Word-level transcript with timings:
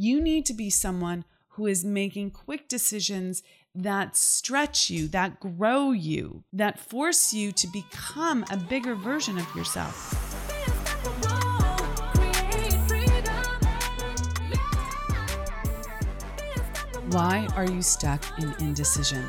You 0.00 0.20
need 0.20 0.46
to 0.46 0.54
be 0.54 0.70
someone 0.70 1.24
who 1.48 1.66
is 1.66 1.84
making 1.84 2.30
quick 2.30 2.68
decisions 2.68 3.42
that 3.74 4.16
stretch 4.16 4.90
you, 4.90 5.08
that 5.08 5.40
grow 5.40 5.90
you, 5.90 6.44
that 6.52 6.78
force 6.78 7.34
you 7.34 7.50
to 7.50 7.66
become 7.66 8.44
a 8.48 8.56
bigger 8.56 8.94
version 8.94 9.38
of 9.38 9.56
yourself. 9.56 10.14
Why 17.10 17.48
are 17.56 17.68
you 17.68 17.82
stuck 17.82 18.22
in 18.38 18.54
indecision? 18.60 19.24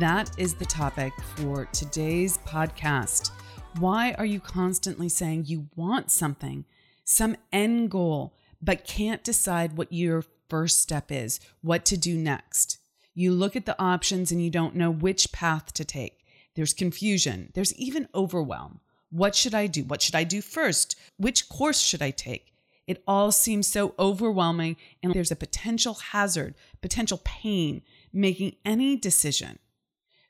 That 0.00 0.32
is 0.36 0.54
the 0.54 0.66
topic 0.66 1.12
for 1.36 1.66
today's 1.66 2.38
podcast. 2.38 3.30
Why 3.78 4.16
are 4.18 4.26
you 4.26 4.40
constantly 4.40 5.10
saying 5.10 5.44
you 5.46 5.68
want 5.76 6.10
something, 6.10 6.64
some 7.04 7.36
end 7.52 7.92
goal, 7.92 8.34
but 8.60 8.84
can't 8.84 9.24
decide 9.24 9.76
what 9.76 9.92
your 9.92 10.24
first 10.48 10.80
step 10.80 11.10
is, 11.10 11.40
what 11.60 11.84
to 11.86 11.96
do 11.96 12.16
next? 12.16 12.78
You 13.14 13.32
look 13.32 13.56
at 13.56 13.66
the 13.66 13.80
options 13.80 14.30
and 14.30 14.42
you 14.42 14.50
don't 14.50 14.76
know 14.76 14.90
which 14.90 15.32
path 15.32 15.72
to 15.74 15.84
take. 15.84 16.24
There's 16.54 16.74
confusion, 16.74 17.50
there's 17.54 17.74
even 17.74 18.08
overwhelm. 18.14 18.80
What 19.10 19.34
should 19.34 19.54
I 19.54 19.66
do? 19.66 19.84
What 19.84 20.02
should 20.02 20.14
I 20.14 20.24
do 20.24 20.40
first? 20.40 20.96
Which 21.16 21.48
course 21.48 21.80
should 21.80 22.02
I 22.02 22.10
take? 22.10 22.52
It 22.86 23.02
all 23.06 23.32
seems 23.32 23.66
so 23.66 23.94
overwhelming, 23.98 24.76
and 25.02 25.12
there's 25.12 25.30
a 25.30 25.36
potential 25.36 25.94
hazard, 25.94 26.54
potential 26.80 27.20
pain 27.24 27.82
making 28.12 28.56
any 28.64 28.96
decision. 28.96 29.58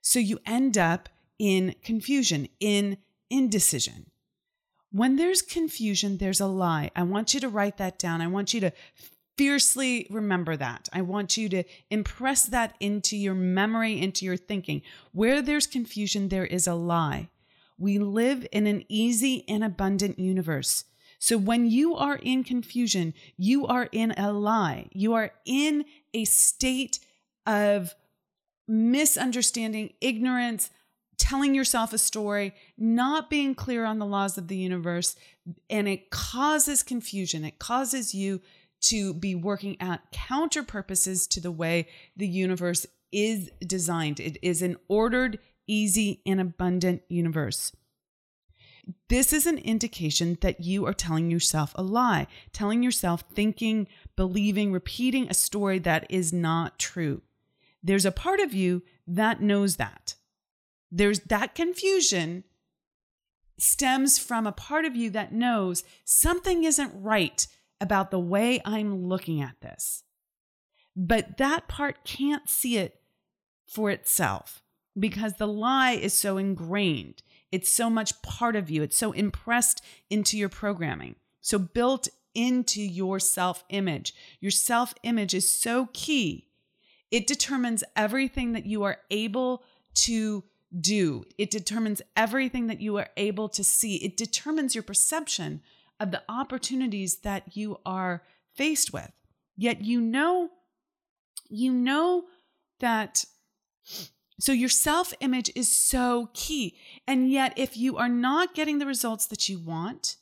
So 0.00 0.19
you 0.19 0.41
end 0.45 0.77
up 0.77 1.08
in 1.38 1.77
confusion, 1.83 2.48
in 2.58 2.98
indecision. 3.30 4.10
When 4.91 5.16
there's 5.16 5.42
confusion, 5.42 6.16
there's 6.16 6.41
a 6.41 6.47
lie. 6.47 6.91
I 6.97 7.02
want 7.02 7.34
you 7.34 7.41
to 7.41 7.48
write 7.48 7.77
that 7.77 7.98
down. 7.98 8.20
I 8.20 8.27
want 8.27 8.55
you 8.55 8.60
to 8.60 8.73
fiercely 9.37 10.06
remember 10.11 10.56
that. 10.56 10.88
I 10.92 11.02
want 11.02 11.37
you 11.37 11.48
to 11.51 11.62
impress 11.91 12.45
that 12.47 12.74
into 12.80 13.16
your 13.16 13.34
memory, 13.34 14.00
into 14.00 14.25
your 14.25 14.36
thinking. 14.36 14.83
Where 15.12 15.42
there's 15.42 15.66
confusion, 15.66 16.28
there 16.28 16.47
is 16.47 16.66
a 16.66 16.75
lie. 16.75 17.28
We 17.78 17.98
live 17.98 18.47
in 18.50 18.66
an 18.66 18.84
easy 18.89 19.44
and 19.47 19.62
abundant 19.62 20.19
universe. 20.19 20.84
So 21.20 21.36
when 21.36 21.66
you 21.66 21.94
are 21.94 22.16
in 22.16 22.42
confusion, 22.42 23.14
you 23.36 23.66
are 23.66 23.89
in 23.92 24.12
a 24.12 24.33
lie. 24.33 24.89
You 24.92 25.14
are 25.14 25.33
in 25.44 25.84
a 26.14 26.25
state 26.25 26.98
of 27.47 27.94
misunderstanding, 28.66 29.94
ignorance, 30.00 30.70
telling 31.19 31.55
yourself 31.55 31.92
a 31.92 31.98
story, 31.98 32.55
not 32.78 33.28
being 33.28 33.55
clear 33.55 33.84
on 33.84 33.98
the 33.98 34.06
laws 34.06 34.38
of 34.38 34.48
the 34.48 34.56
universe, 34.56 35.16
and 35.69 35.88
it 35.88 36.10
causes 36.10 36.83
confusion. 36.83 37.44
It 37.44 37.58
causes 37.58 38.14
you 38.14 38.41
to 38.80 39.12
be 39.12 39.34
working 39.34 39.77
at 39.80 40.10
counter 40.12 40.62
purposes 40.62 41.27
to 41.27 41.41
the 41.41 41.50
way 41.50 41.88
the 42.16 42.28
universe 42.28 42.86
is 43.10 43.50
designed. 43.66 44.20
It 44.20 44.38
is 44.42 44.62
an 44.62 44.77
ordered, 44.88 45.38
easy, 45.66 46.22
and 46.25 46.41
abundant 46.41 47.02
universe. 47.08 47.72
This 49.08 49.32
is 49.32 49.47
an 49.47 49.58
indication 49.58 50.38
that 50.41 50.60
you 50.60 50.86
are 50.86 50.94
telling 50.94 51.30
yourself 51.30 51.72
a 51.75 51.82
lie, 51.82 52.27
telling 52.53 52.82
yourself, 52.82 53.25
thinking, 53.34 53.88
believing, 54.16 54.72
repeating 54.72 55.28
a 55.28 55.34
story 55.34 55.78
that 55.80 56.06
is 56.08 56.32
not 56.32 56.78
true. 56.78 57.22
There's 57.82 58.06
a 58.06 58.12
part 58.12 58.41
of 58.41 58.55
you 58.55 58.82
that 59.06 59.42
knows 59.42 59.77
that. 59.77 60.14
There's 60.91 61.20
that 61.20 61.55
confusion 61.55 62.44
stems 63.58 64.19
from 64.19 64.47
a 64.47 64.53
part 64.53 64.84
of 64.84 64.97
you 64.97 65.11
that 65.11 65.33
knows 65.33 65.84
something 66.05 66.64
isn't 66.64 66.92
right 66.94 67.47
about 67.81 68.11
the 68.11 68.19
way 68.19 68.61
I'm 68.64 69.05
looking 69.06 69.41
at 69.41 69.61
this. 69.61 70.05
But 70.97 71.39
that 71.39 71.69
part 71.69 72.05
can't 72.05 72.48
see 72.48 72.78
it 72.78 73.00
for 73.66 73.91
itself 73.91 74.62
because 74.98 75.34
the 75.34 75.47
lie 75.47 75.92
is 75.92 76.12
so 76.12 76.39
ingrained. 76.39 77.22
It's 77.53 77.70
so 77.70 77.88
much 77.88 78.20
part 78.22 78.56
of 78.56 78.69
you. 78.69 78.82
It's 78.82 78.97
so 78.97 79.12
impressed 79.12 79.82
into 80.10 80.37
your 80.37 80.49
programming. 80.49 81.16
So 81.41 81.59
built 81.59 82.09
into 82.34 82.82
your 82.82 83.20
self 83.20 83.65
image. 83.69 84.12
Your 84.41 84.50
self 84.50 84.94
image 85.03 85.34
is 85.34 85.49
so 85.49 85.88
key. 85.93 86.49
It 87.10 87.26
determines 87.26 87.84
everything 87.97 88.53
that 88.53 88.66
you 88.66 88.82
are 88.82 88.99
able 89.10 89.62
to 89.94 90.44
do. 90.77 91.25
It 91.37 91.51
determines 91.51 92.03
everything 92.17 92.67
that 92.67 92.81
you 92.81 92.97
are 92.99 93.09
able 93.17 93.49
to 93.51 93.65
see. 93.65 93.97
It 93.97 94.17
determines 94.17 94.75
your 94.75 94.83
perception 94.83 95.62
of 96.01 96.11
the 96.11 96.23
opportunities 96.29 97.19
that 97.19 97.56
you 97.56 97.79
are 97.84 98.23
faced 98.55 98.93
with. 98.93 99.11
Yet 99.56 99.83
you 99.83 100.01
know, 100.01 100.51
you 101.49 101.73
know 101.73 102.25
that. 102.81 103.25
So 104.41 104.53
your 104.53 104.69
self 104.69 105.12
image 105.21 105.51
is 105.56 105.69
so 105.69 106.31
key. 106.33 106.77
And 107.06 107.31
yet, 107.31 107.55
if 107.56 107.77
you 107.77 107.97
are 107.97 108.09
not 108.09 108.55
getting 108.55 108.79
the 108.79 108.87
results 108.87 109.27
that 109.27 109.49
you 109.49 109.59
want, 109.59 110.17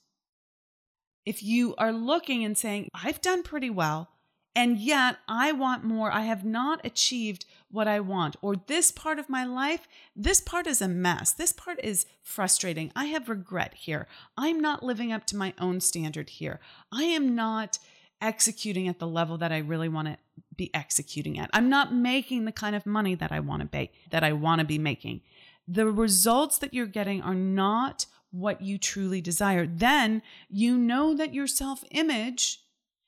if 1.27 1.43
you 1.43 1.75
are 1.77 1.93
looking 1.93 2.45
and 2.45 2.57
saying, 2.57 2.89
I've 2.95 3.21
done 3.21 3.43
pretty 3.43 3.69
well, 3.69 4.09
and 4.55 4.79
yet 4.79 5.19
I 5.29 5.53
want 5.53 5.85
more. 5.85 6.11
I 6.11 6.23
have 6.23 6.45
not 6.45 6.81
achieved 6.83 7.45
what 7.71 7.89
I 7.89 8.01
want. 8.01 8.37
Or 8.43 8.57
this 8.57 8.91
part 8.91 9.19
of 9.19 9.29
my 9.29 9.45
life, 9.45 9.89
this 10.15 10.41
part 10.41 10.67
is 10.67 10.81
a 10.81 10.89
mess. 10.89 11.33
This 11.33 11.53
part 11.53 11.79
is 11.83 12.07
frustrating. 12.23 12.93
I 12.95 13.07
have 13.07 13.29
regret 13.29 13.75
here. 13.75 14.07
I'm 14.37 14.61
not 14.61 14.83
living 14.83 15.13
up 15.13 15.27
to 15.27 15.37
my 15.37 15.55
own 15.59 15.81
standard 15.81 16.31
here. 16.31 16.61
I 16.93 17.05
am 17.05 17.35
not 17.35 17.79
executing 18.21 18.89
at 18.89 18.99
the 18.99 19.07
level 19.07 19.37
that 19.39 19.53
I 19.53 19.59
really 19.59 19.89
want 19.89 20.09
to 20.09 20.17
be 20.57 20.75
executing 20.75 21.39
at. 21.39 21.51
I'm 21.53 21.69
not 21.69 21.93
making 21.93 22.45
the 22.45 22.53
kind 22.53 22.75
of 22.75 22.87
money 22.87 23.15
that 23.15 23.33
I 23.33 23.41
want 23.41 23.61
to 23.61 23.67
be 23.67 23.91
that 24.11 24.25
I 24.25 24.33
want 24.33 24.61
to 24.61 24.65
be 24.65 24.79
making. 24.79 25.21
The 25.69 25.87
results 25.87 26.59
that 26.59 26.73
you're 26.73 26.87
getting 26.87 27.21
are 27.23 27.35
not 27.35 28.07
what 28.31 28.63
you 28.63 28.79
truly 28.79 29.21
desire. 29.21 29.67
Then 29.67 30.23
you 30.49 30.79
know 30.79 31.15
that 31.15 31.35
your 31.35 31.47
self-image 31.47 32.61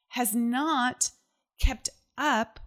has 0.08 0.34
not 0.34 1.10
kept 1.60 1.88
up 2.16 2.60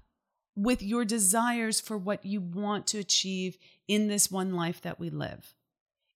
with 0.62 0.84
your 0.84 1.04
desires 1.04 1.82
for 1.82 1.98
what 1.98 2.24
you 2.24 2.40
want 2.40 2.86
to 2.86 3.00
achieve 3.00 3.58
in 3.88 4.08
this 4.08 4.30
one 4.30 4.54
life 4.54 4.80
that 4.82 5.00
we 5.00 5.10
live. 5.10 5.56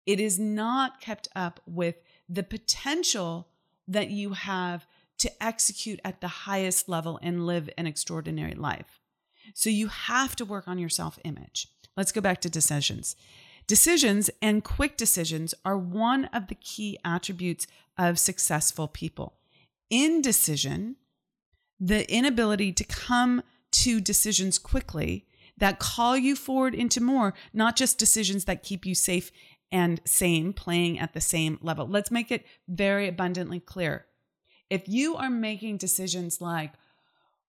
It 0.05 0.19
is 0.19 0.37
not 0.37 1.01
kept 1.01 1.27
up 1.35 1.59
with 1.65 1.95
the 2.29 2.43
potential 2.43 3.47
that 3.87 4.11
you 4.11 4.33
have 4.33 4.85
to 5.17 5.43
execute 5.43 5.99
at 6.05 6.21
the 6.21 6.27
highest 6.27 6.87
level 6.87 7.17
and 7.23 7.47
live 7.47 7.71
an 7.75 7.87
extraordinary 7.87 8.53
life. 8.53 8.99
So 9.55 9.71
you 9.71 9.87
have 9.87 10.35
to 10.35 10.45
work 10.45 10.67
on 10.67 10.77
your 10.77 10.89
self 10.89 11.17
image. 11.23 11.67
Let's 11.97 12.11
go 12.11 12.21
back 12.21 12.39
to 12.41 12.49
decisions. 12.49 13.15
Decisions 13.65 14.29
and 14.43 14.63
quick 14.63 14.95
decisions 14.95 15.55
are 15.63 15.77
one 15.77 16.25
of 16.25 16.47
the 16.47 16.55
key 16.55 16.99
attributes 17.03 17.65
of 17.97 18.19
successful 18.19 18.87
people. 18.87 19.33
Indecision 19.89 20.97
the 21.79 22.09
inability 22.13 22.71
to 22.71 22.83
come 22.83 23.43
to 23.83 23.99
decisions 23.99 24.57
quickly 24.57 25.25
that 25.57 25.79
call 25.79 26.17
you 26.17 26.35
forward 26.35 26.75
into 26.75 27.01
more, 27.01 27.33
not 27.53 27.75
just 27.75 27.97
decisions 27.97 28.45
that 28.45 28.63
keep 28.63 28.85
you 28.85 28.93
safe 28.95 29.31
and 29.71 30.01
same, 30.05 30.53
playing 30.53 30.99
at 30.99 31.13
the 31.13 31.21
same 31.21 31.57
level. 31.61 31.87
Let's 31.87 32.11
make 32.11 32.31
it 32.31 32.45
very 32.67 33.07
abundantly 33.07 33.59
clear. 33.59 34.05
If 34.69 34.87
you 34.87 35.15
are 35.15 35.29
making 35.29 35.77
decisions 35.77 36.41
like 36.41 36.73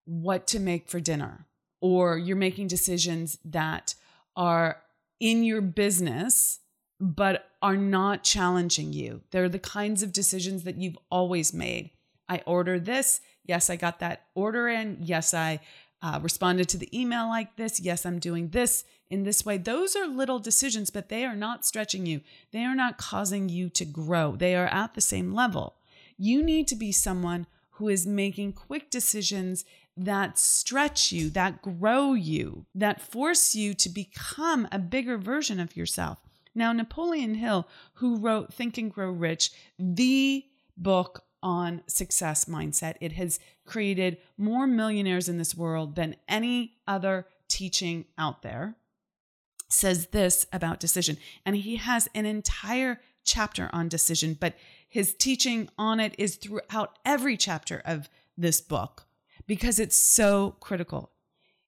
what 0.04 0.46
to 0.48 0.60
make 0.60 0.88
for 0.88 1.00
dinner, 1.00 1.46
or 1.80 2.16
you're 2.16 2.36
making 2.36 2.68
decisions 2.68 3.38
that 3.44 3.94
are 4.34 4.82
in 5.20 5.44
your 5.44 5.60
business 5.60 6.60
but 6.98 7.50
are 7.60 7.76
not 7.76 8.22
challenging 8.22 8.92
you, 8.92 9.22
they're 9.30 9.48
the 9.48 9.58
kinds 9.58 10.02
of 10.02 10.12
decisions 10.12 10.64
that 10.64 10.80
you've 10.80 10.98
always 11.10 11.52
made. 11.52 11.90
I 12.28 12.42
order 12.46 12.78
this. 12.80 13.20
Yes, 13.44 13.70
I 13.70 13.76
got 13.76 14.00
that 14.00 14.26
order 14.34 14.68
in. 14.68 14.98
Yes, 15.00 15.34
I 15.34 15.60
uh, 16.06 16.20
responded 16.20 16.68
to 16.68 16.78
the 16.78 16.96
email 16.96 17.26
like 17.26 17.56
this. 17.56 17.80
Yes, 17.80 18.06
I'm 18.06 18.20
doing 18.20 18.50
this 18.50 18.84
in 19.10 19.24
this 19.24 19.44
way. 19.44 19.58
Those 19.58 19.96
are 19.96 20.06
little 20.06 20.38
decisions, 20.38 20.88
but 20.88 21.08
they 21.08 21.24
are 21.24 21.34
not 21.34 21.66
stretching 21.66 22.06
you. 22.06 22.20
They 22.52 22.64
are 22.64 22.76
not 22.76 22.96
causing 22.96 23.48
you 23.48 23.68
to 23.70 23.84
grow. 23.84 24.36
They 24.36 24.54
are 24.54 24.68
at 24.68 24.94
the 24.94 25.00
same 25.00 25.34
level. 25.34 25.74
You 26.16 26.44
need 26.44 26.68
to 26.68 26.76
be 26.76 26.92
someone 26.92 27.48
who 27.70 27.88
is 27.88 28.06
making 28.06 28.52
quick 28.52 28.88
decisions 28.88 29.64
that 29.96 30.38
stretch 30.38 31.10
you, 31.10 31.28
that 31.30 31.60
grow 31.60 32.12
you, 32.12 32.66
that 32.72 33.00
force 33.00 33.56
you 33.56 33.74
to 33.74 33.88
become 33.88 34.68
a 34.70 34.78
bigger 34.78 35.18
version 35.18 35.58
of 35.58 35.76
yourself. 35.76 36.20
Now, 36.54 36.72
Napoleon 36.72 37.34
Hill, 37.34 37.66
who 37.94 38.16
wrote 38.16 38.54
Think 38.54 38.78
and 38.78 38.92
Grow 38.92 39.10
Rich, 39.10 39.50
the 39.76 40.44
book 40.76 41.24
on 41.42 41.82
success 41.86 42.46
mindset. 42.46 42.94
It 43.00 43.12
has 43.12 43.38
created 43.66 44.18
more 44.38 44.66
millionaires 44.66 45.28
in 45.28 45.38
this 45.38 45.54
world 45.54 45.96
than 45.96 46.16
any 46.28 46.78
other 46.86 47.26
teaching 47.48 48.06
out 48.16 48.42
there. 48.42 48.76
Says 49.68 50.08
this 50.08 50.46
about 50.52 50.80
decision. 50.80 51.18
And 51.44 51.56
he 51.56 51.76
has 51.76 52.08
an 52.14 52.24
entire 52.26 53.00
chapter 53.24 53.68
on 53.72 53.88
decision, 53.88 54.36
but 54.38 54.54
his 54.88 55.14
teaching 55.14 55.68
on 55.76 55.98
it 56.00 56.14
is 56.16 56.36
throughout 56.36 56.98
every 57.04 57.36
chapter 57.36 57.82
of 57.84 58.08
this 58.38 58.60
book. 58.60 59.06
because 59.46 59.78
it's 59.78 59.96
so 59.96 60.56
critical. 60.60 61.12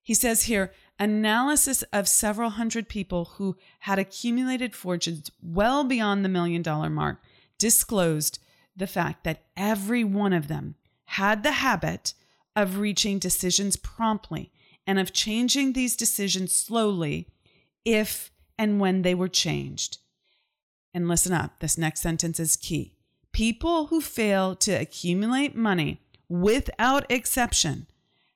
He 0.01 0.13
says 0.13 0.43
here 0.43 0.73
analysis 0.99 1.81
of 1.93 2.07
several 2.07 2.51
hundred 2.51 2.89
people 2.89 3.25
who 3.37 3.55
had 3.79 3.99
accumulated 3.99 4.75
fortunes 4.75 5.31
well 5.41 5.83
beyond 5.83 6.25
the 6.25 6.29
million 6.29 6.61
dollar 6.61 6.89
mark 6.89 7.21
disclosed 7.57 8.39
the 8.75 8.87
fact 8.87 9.23
that 9.23 9.43
every 9.55 10.03
one 10.03 10.33
of 10.33 10.47
them 10.47 10.75
had 11.13 11.41
the 11.41 11.53
habit 11.53 12.13
of 12.55 12.77
reaching 12.77 13.17
decisions 13.17 13.75
promptly 13.75 14.51
and 14.85 14.99
of 14.99 15.11
changing 15.11 15.73
these 15.73 15.95
decisions 15.95 16.55
slowly 16.55 17.27
if 17.83 18.31
and 18.59 18.79
when 18.79 19.01
they 19.01 19.15
were 19.15 19.27
changed. 19.27 19.97
And 20.93 21.07
listen 21.07 21.33
up, 21.33 21.59
this 21.59 21.79
next 21.79 22.01
sentence 22.01 22.39
is 22.39 22.55
key. 22.55 22.93
People 23.31 23.87
who 23.87 24.01
fail 24.01 24.55
to 24.57 24.71
accumulate 24.71 25.55
money 25.55 25.99
without 26.27 27.11
exception 27.11 27.87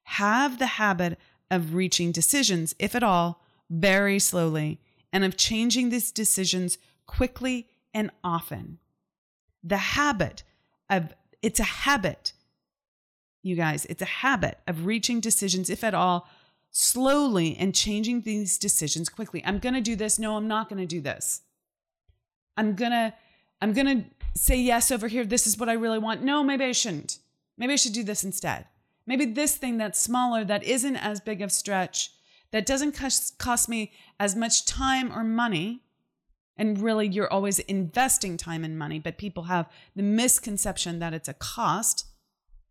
have 0.03 0.57
the 0.57 0.65
habit 0.65 1.19
of 1.51 1.75
reaching 1.75 2.11
decisions, 2.11 2.73
if 2.79 2.95
at 2.95 3.03
all, 3.03 3.43
very 3.69 4.17
slowly, 4.17 4.79
and 5.11 5.23
of 5.23 5.37
changing 5.37 5.89
these 5.89 6.11
decisions 6.11 6.79
quickly 7.05 7.67
and 7.93 8.09
often. 8.23 8.79
The 9.63 9.77
habit 9.77 10.41
of 10.89 11.13
it's 11.43 11.59
a 11.59 11.63
habit, 11.63 12.33
you 13.43 13.55
guys, 13.55 13.85
it's 13.85 14.01
a 14.01 14.05
habit 14.05 14.57
of 14.65 14.85
reaching 14.85 15.19
decisions, 15.19 15.69
if 15.69 15.83
at 15.83 15.93
all, 15.93 16.27
slowly 16.71 17.55
and 17.57 17.75
changing 17.75 18.21
these 18.21 18.57
decisions 18.57 19.09
quickly. 19.09 19.43
I'm 19.45 19.59
going 19.59 19.75
to 19.75 19.81
do 19.81 19.95
this. 19.95 20.17
No, 20.17 20.37
I'm 20.37 20.47
not 20.47 20.69
going 20.69 20.81
to 20.81 20.87
do 20.87 21.01
this. 21.01 21.41
I'm 22.57 22.73
going 22.73 22.91
to 22.91 23.13
I'm 23.61 23.71
going 23.71 23.85
to 23.87 24.03
say 24.35 24.57
yes 24.57 24.91
over 24.91 25.07
here. 25.07 25.23
This 25.23 25.47
is 25.47 25.57
what 25.57 25.69
I 25.69 25.73
really 25.73 25.97
want. 25.97 26.21
No, 26.21 26.43
maybe 26.43 26.65
I 26.65 26.73
shouldn't. 26.73 27.19
Maybe 27.57 27.71
I 27.71 27.77
should 27.77 27.93
do 27.93 28.03
this 28.03 28.23
instead. 28.25 28.65
Maybe 29.07 29.25
this 29.25 29.55
thing 29.55 29.77
that's 29.77 29.99
smaller, 29.99 30.43
that 30.43 30.63
isn't 30.65 30.97
as 30.97 31.21
big 31.21 31.41
of 31.41 31.49
stretch, 31.49 32.11
that 32.51 32.65
doesn't 32.65 32.91
cost, 32.91 33.37
cost 33.37 33.69
me 33.69 33.93
as 34.19 34.35
much 34.35 34.65
time 34.65 35.13
or 35.17 35.23
money. 35.23 35.83
And 36.57 36.77
really, 36.77 37.07
you're 37.07 37.31
always 37.31 37.59
investing 37.59 38.35
time 38.35 38.65
and 38.65 38.77
money, 38.77 38.99
but 38.99 39.17
people 39.17 39.43
have 39.43 39.69
the 39.95 40.03
misconception 40.03 40.99
that 40.99 41.13
it's 41.13 41.29
a 41.29 41.33
cost. 41.33 42.05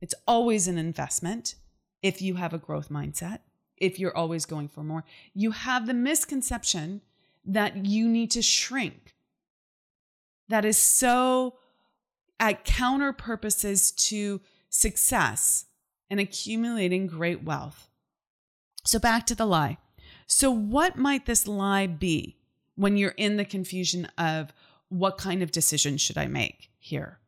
It's 0.02 0.14
always 0.26 0.66
an 0.66 0.78
investment 0.78 1.54
if 2.02 2.20
you 2.20 2.34
have 2.34 2.52
a 2.52 2.58
growth 2.58 2.90
mindset, 2.90 3.38
if 3.76 4.00
you're 4.00 4.16
always 4.16 4.44
going 4.44 4.68
for 4.68 4.82
more. 4.82 5.04
You 5.32 5.52
have 5.52 5.86
the 5.86 5.94
misconception 5.94 7.02
that 7.44 7.86
you 7.86 8.08
need 8.08 8.32
to 8.32 8.42
shrink. 8.42 9.14
That 10.48 10.64
is 10.64 10.76
so 10.76 11.54
at 12.40 12.64
counter 12.64 13.12
purposes 13.12 13.92
to 13.92 14.40
success 14.68 15.66
and 16.10 16.18
accumulating 16.18 17.06
great 17.06 17.44
wealth. 17.44 17.88
So, 18.84 18.98
back 18.98 19.24
to 19.26 19.36
the 19.36 19.46
lie. 19.46 19.78
So, 20.26 20.50
what 20.50 20.98
might 20.98 21.26
this 21.26 21.46
lie 21.46 21.86
be 21.86 22.38
when 22.74 22.96
you're 22.96 23.10
in 23.10 23.36
the 23.36 23.44
confusion 23.44 24.06
of 24.18 24.52
what 24.88 25.16
kind 25.16 25.44
of 25.44 25.52
decision 25.52 25.96
should 25.96 26.18
I 26.18 26.26
make 26.26 26.70
here? 26.80 27.20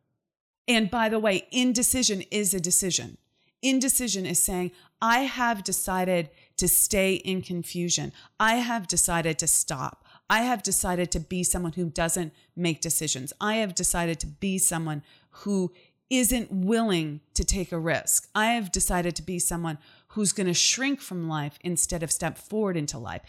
And 0.67 0.89
by 0.89 1.09
the 1.09 1.19
way, 1.19 1.47
indecision 1.51 2.23
is 2.31 2.53
a 2.53 2.59
decision. 2.59 3.17
Indecision 3.61 4.25
is 4.25 4.41
saying, 4.41 4.71
I 5.01 5.19
have 5.19 5.63
decided 5.63 6.29
to 6.57 6.67
stay 6.67 7.15
in 7.15 7.41
confusion. 7.41 8.11
I 8.39 8.55
have 8.55 8.87
decided 8.87 9.37
to 9.39 9.47
stop. 9.47 10.05
I 10.29 10.41
have 10.41 10.63
decided 10.63 11.11
to 11.11 11.19
be 11.19 11.43
someone 11.43 11.73
who 11.73 11.89
doesn't 11.89 12.33
make 12.55 12.81
decisions. 12.81 13.33
I 13.39 13.55
have 13.55 13.75
decided 13.75 14.19
to 14.21 14.27
be 14.27 14.57
someone 14.57 15.03
who 15.29 15.71
isn't 16.09 16.51
willing 16.51 17.21
to 17.33 17.43
take 17.43 17.71
a 17.71 17.79
risk. 17.79 18.29
I 18.35 18.53
have 18.53 18.71
decided 18.71 19.15
to 19.15 19.23
be 19.23 19.39
someone 19.39 19.77
who's 20.09 20.31
going 20.31 20.47
to 20.47 20.53
shrink 20.53 21.01
from 21.01 21.27
life 21.27 21.57
instead 21.61 22.03
of 22.03 22.11
step 22.11 22.37
forward 22.37 22.77
into 22.77 22.97
life. 22.97 23.21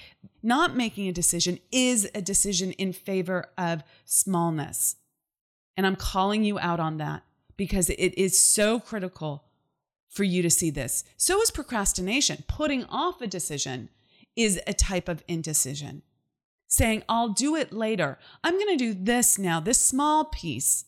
Not 0.42 0.76
making 0.76 1.08
a 1.08 1.12
decision 1.12 1.58
is 1.72 2.08
a 2.14 2.20
decision 2.20 2.72
in 2.72 2.92
favor 2.92 3.46
of 3.56 3.82
smallness. 4.04 4.96
And 5.76 5.86
I'm 5.86 5.96
calling 5.96 6.44
you 6.44 6.58
out 6.58 6.80
on 6.80 6.98
that 6.98 7.22
because 7.56 7.90
it 7.90 8.16
is 8.18 8.40
so 8.40 8.80
critical 8.80 9.44
for 10.08 10.24
you 10.24 10.42
to 10.42 10.50
see 10.50 10.70
this. 10.70 11.04
So 11.16 11.40
is 11.40 11.50
procrastination. 11.50 12.44
Putting 12.48 12.84
off 12.84 13.20
a 13.20 13.26
decision 13.26 13.90
is 14.34 14.60
a 14.66 14.72
type 14.72 15.08
of 15.08 15.22
indecision. 15.28 16.02
Saying, 16.68 17.02
I'll 17.08 17.28
do 17.28 17.54
it 17.54 17.72
later. 17.72 18.18
I'm 18.42 18.54
going 18.54 18.76
to 18.76 18.84
do 18.84 18.94
this 18.94 19.38
now, 19.38 19.60
this 19.60 19.80
small 19.80 20.24
piece 20.24 20.84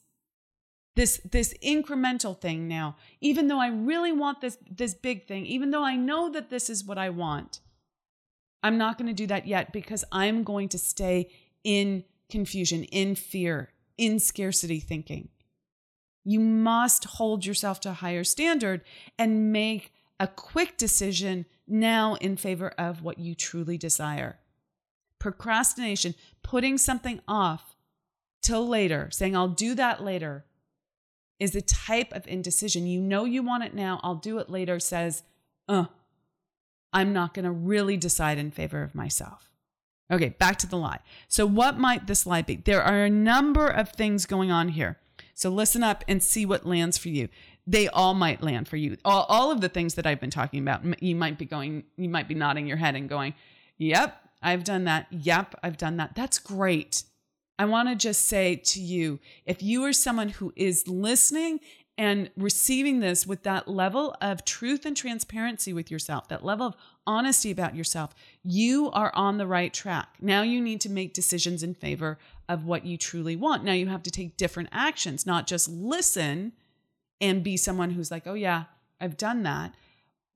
this 0.98 1.20
this 1.30 1.54
incremental 1.62 2.36
thing 2.38 2.66
now 2.66 2.96
even 3.20 3.46
though 3.46 3.60
i 3.60 3.68
really 3.68 4.10
want 4.10 4.40
this 4.40 4.58
this 4.68 4.94
big 4.94 5.28
thing 5.28 5.46
even 5.46 5.70
though 5.70 5.84
i 5.84 5.94
know 5.94 6.28
that 6.28 6.50
this 6.50 6.68
is 6.68 6.84
what 6.84 6.98
i 6.98 7.08
want 7.08 7.60
i'm 8.64 8.76
not 8.76 8.98
going 8.98 9.06
to 9.06 9.14
do 9.14 9.26
that 9.26 9.46
yet 9.46 9.72
because 9.72 10.04
i'm 10.10 10.42
going 10.42 10.68
to 10.68 10.76
stay 10.76 11.30
in 11.62 12.02
confusion 12.28 12.82
in 12.82 13.14
fear 13.14 13.70
in 13.96 14.18
scarcity 14.18 14.80
thinking 14.80 15.28
you 16.28 16.40
must 16.40 17.04
hold 17.04 17.46
yourself 17.46 17.80
to 17.80 17.90
a 17.90 17.94
higher 17.94 18.24
standard 18.24 18.82
and 19.18 19.52
make 19.52 19.92
a 20.20 20.26
quick 20.26 20.76
decision 20.76 21.46
now 21.66 22.14
in 22.14 22.36
favor 22.36 22.68
of 22.78 23.02
what 23.02 23.18
you 23.18 23.34
truly 23.34 23.78
desire 23.78 24.38
procrastination 25.18 26.14
putting 26.42 26.78
something 26.78 27.20
off 27.26 27.76
till 28.42 28.66
later 28.66 29.08
saying 29.10 29.36
i'll 29.36 29.48
do 29.48 29.74
that 29.74 30.02
later 30.02 30.44
is 31.38 31.54
a 31.54 31.62
type 31.62 32.12
of 32.12 32.26
indecision. 32.26 32.86
You 32.86 33.00
know 33.00 33.24
you 33.24 33.42
want 33.42 33.64
it 33.64 33.74
now, 33.74 34.00
I'll 34.02 34.16
do 34.16 34.38
it 34.38 34.50
later, 34.50 34.80
says, 34.80 35.22
uh, 35.68 35.86
I'm 36.92 37.12
not 37.12 37.34
going 37.34 37.44
to 37.44 37.50
really 37.50 37.96
decide 37.96 38.38
in 38.38 38.50
favor 38.50 38.82
of 38.82 38.94
myself. 38.94 39.50
Okay, 40.10 40.30
back 40.30 40.56
to 40.58 40.66
the 40.66 40.78
lie. 40.78 41.00
So, 41.28 41.44
what 41.44 41.78
might 41.78 42.06
this 42.06 42.26
lie 42.26 42.40
be? 42.40 42.56
There 42.56 42.82
are 42.82 43.04
a 43.04 43.10
number 43.10 43.68
of 43.68 43.90
things 43.90 44.24
going 44.24 44.50
on 44.50 44.70
here. 44.70 44.98
So, 45.38 45.50
listen 45.50 45.84
up 45.84 46.02
and 46.08 46.20
see 46.20 46.44
what 46.44 46.66
lands 46.66 46.98
for 46.98 47.10
you. 47.10 47.28
They 47.64 47.86
all 47.86 48.12
might 48.12 48.42
land 48.42 48.66
for 48.66 48.76
you. 48.76 48.96
All, 49.04 49.24
all 49.28 49.52
of 49.52 49.60
the 49.60 49.68
things 49.68 49.94
that 49.94 50.04
I've 50.04 50.18
been 50.18 50.30
talking 50.30 50.60
about, 50.60 51.00
you 51.00 51.14
might 51.14 51.38
be 51.38 51.44
going, 51.44 51.84
you 51.96 52.08
might 52.08 52.26
be 52.26 52.34
nodding 52.34 52.66
your 52.66 52.76
head 52.76 52.96
and 52.96 53.08
going, 53.08 53.34
Yep, 53.76 54.20
I've 54.42 54.64
done 54.64 54.82
that. 54.86 55.06
Yep, 55.12 55.54
I've 55.62 55.76
done 55.76 55.96
that. 55.98 56.16
That's 56.16 56.40
great. 56.40 57.04
I 57.56 57.66
want 57.66 57.88
to 57.88 57.94
just 57.94 58.26
say 58.26 58.56
to 58.56 58.80
you 58.80 59.20
if 59.46 59.62
you 59.62 59.84
are 59.84 59.92
someone 59.92 60.30
who 60.30 60.52
is 60.56 60.88
listening 60.88 61.60
and 61.96 62.30
receiving 62.36 62.98
this 62.98 63.24
with 63.24 63.44
that 63.44 63.68
level 63.68 64.16
of 64.20 64.44
truth 64.44 64.84
and 64.84 64.96
transparency 64.96 65.72
with 65.72 65.88
yourself, 65.88 66.26
that 66.28 66.44
level 66.44 66.66
of 66.66 66.76
honesty 67.06 67.52
about 67.52 67.76
yourself, 67.76 68.12
you 68.42 68.90
are 68.90 69.12
on 69.14 69.38
the 69.38 69.46
right 69.46 69.72
track. 69.72 70.08
Now 70.20 70.42
you 70.42 70.60
need 70.60 70.80
to 70.80 70.90
make 70.90 71.14
decisions 71.14 71.62
in 71.62 71.74
favor 71.74 72.18
of 72.48 72.64
what 72.64 72.86
you 72.86 72.96
truly 72.96 73.36
want. 73.36 73.64
Now 73.64 73.72
you 73.72 73.88
have 73.88 74.02
to 74.04 74.10
take 74.10 74.36
different 74.36 74.70
actions, 74.72 75.26
not 75.26 75.46
just 75.46 75.68
listen 75.68 76.52
and 77.20 77.44
be 77.44 77.56
someone 77.56 77.90
who's 77.90 78.10
like, 78.10 78.26
oh, 78.26 78.34
yeah, 78.34 78.64
I've 79.00 79.16
done 79.16 79.42
that. 79.42 79.74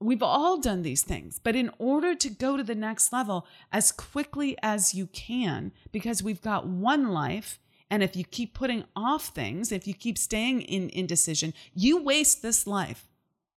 We've 0.01 0.23
all 0.23 0.59
done 0.59 0.83
these 0.83 1.03
things, 1.03 1.39
but 1.39 1.55
in 1.55 1.71
order 1.79 2.17
to 2.17 2.29
go 2.29 2.57
to 2.57 2.65
the 2.65 2.75
next 2.75 3.13
level 3.13 3.47
as 3.71 3.93
quickly 3.93 4.57
as 4.61 4.95
you 4.95 5.07
can, 5.07 5.73
because 5.93 6.25
we've 6.25 6.43
got 6.43 6.67
one 6.67 7.11
life, 7.13 7.61
and 7.89 8.03
if 8.03 8.17
you 8.17 8.25
keep 8.25 8.53
putting 8.53 8.85
off 8.97 9.27
things, 9.29 9.71
if 9.71 9.87
you 9.87 9.95
keep 9.95 10.19
staying 10.19 10.63
in 10.63 10.91
indecision, 10.91 11.55
you 11.73 12.03
waste 12.03 12.43
this 12.43 12.67
life. 12.67 13.07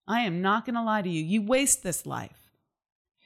I 0.08 0.22
am 0.22 0.42
not 0.42 0.66
going 0.66 0.76
to 0.76 0.84
lie 0.84 1.02
to 1.02 1.10
you. 1.10 1.24
You 1.24 1.42
waste 1.42 1.82
this 1.82 2.06
life. 2.06 2.52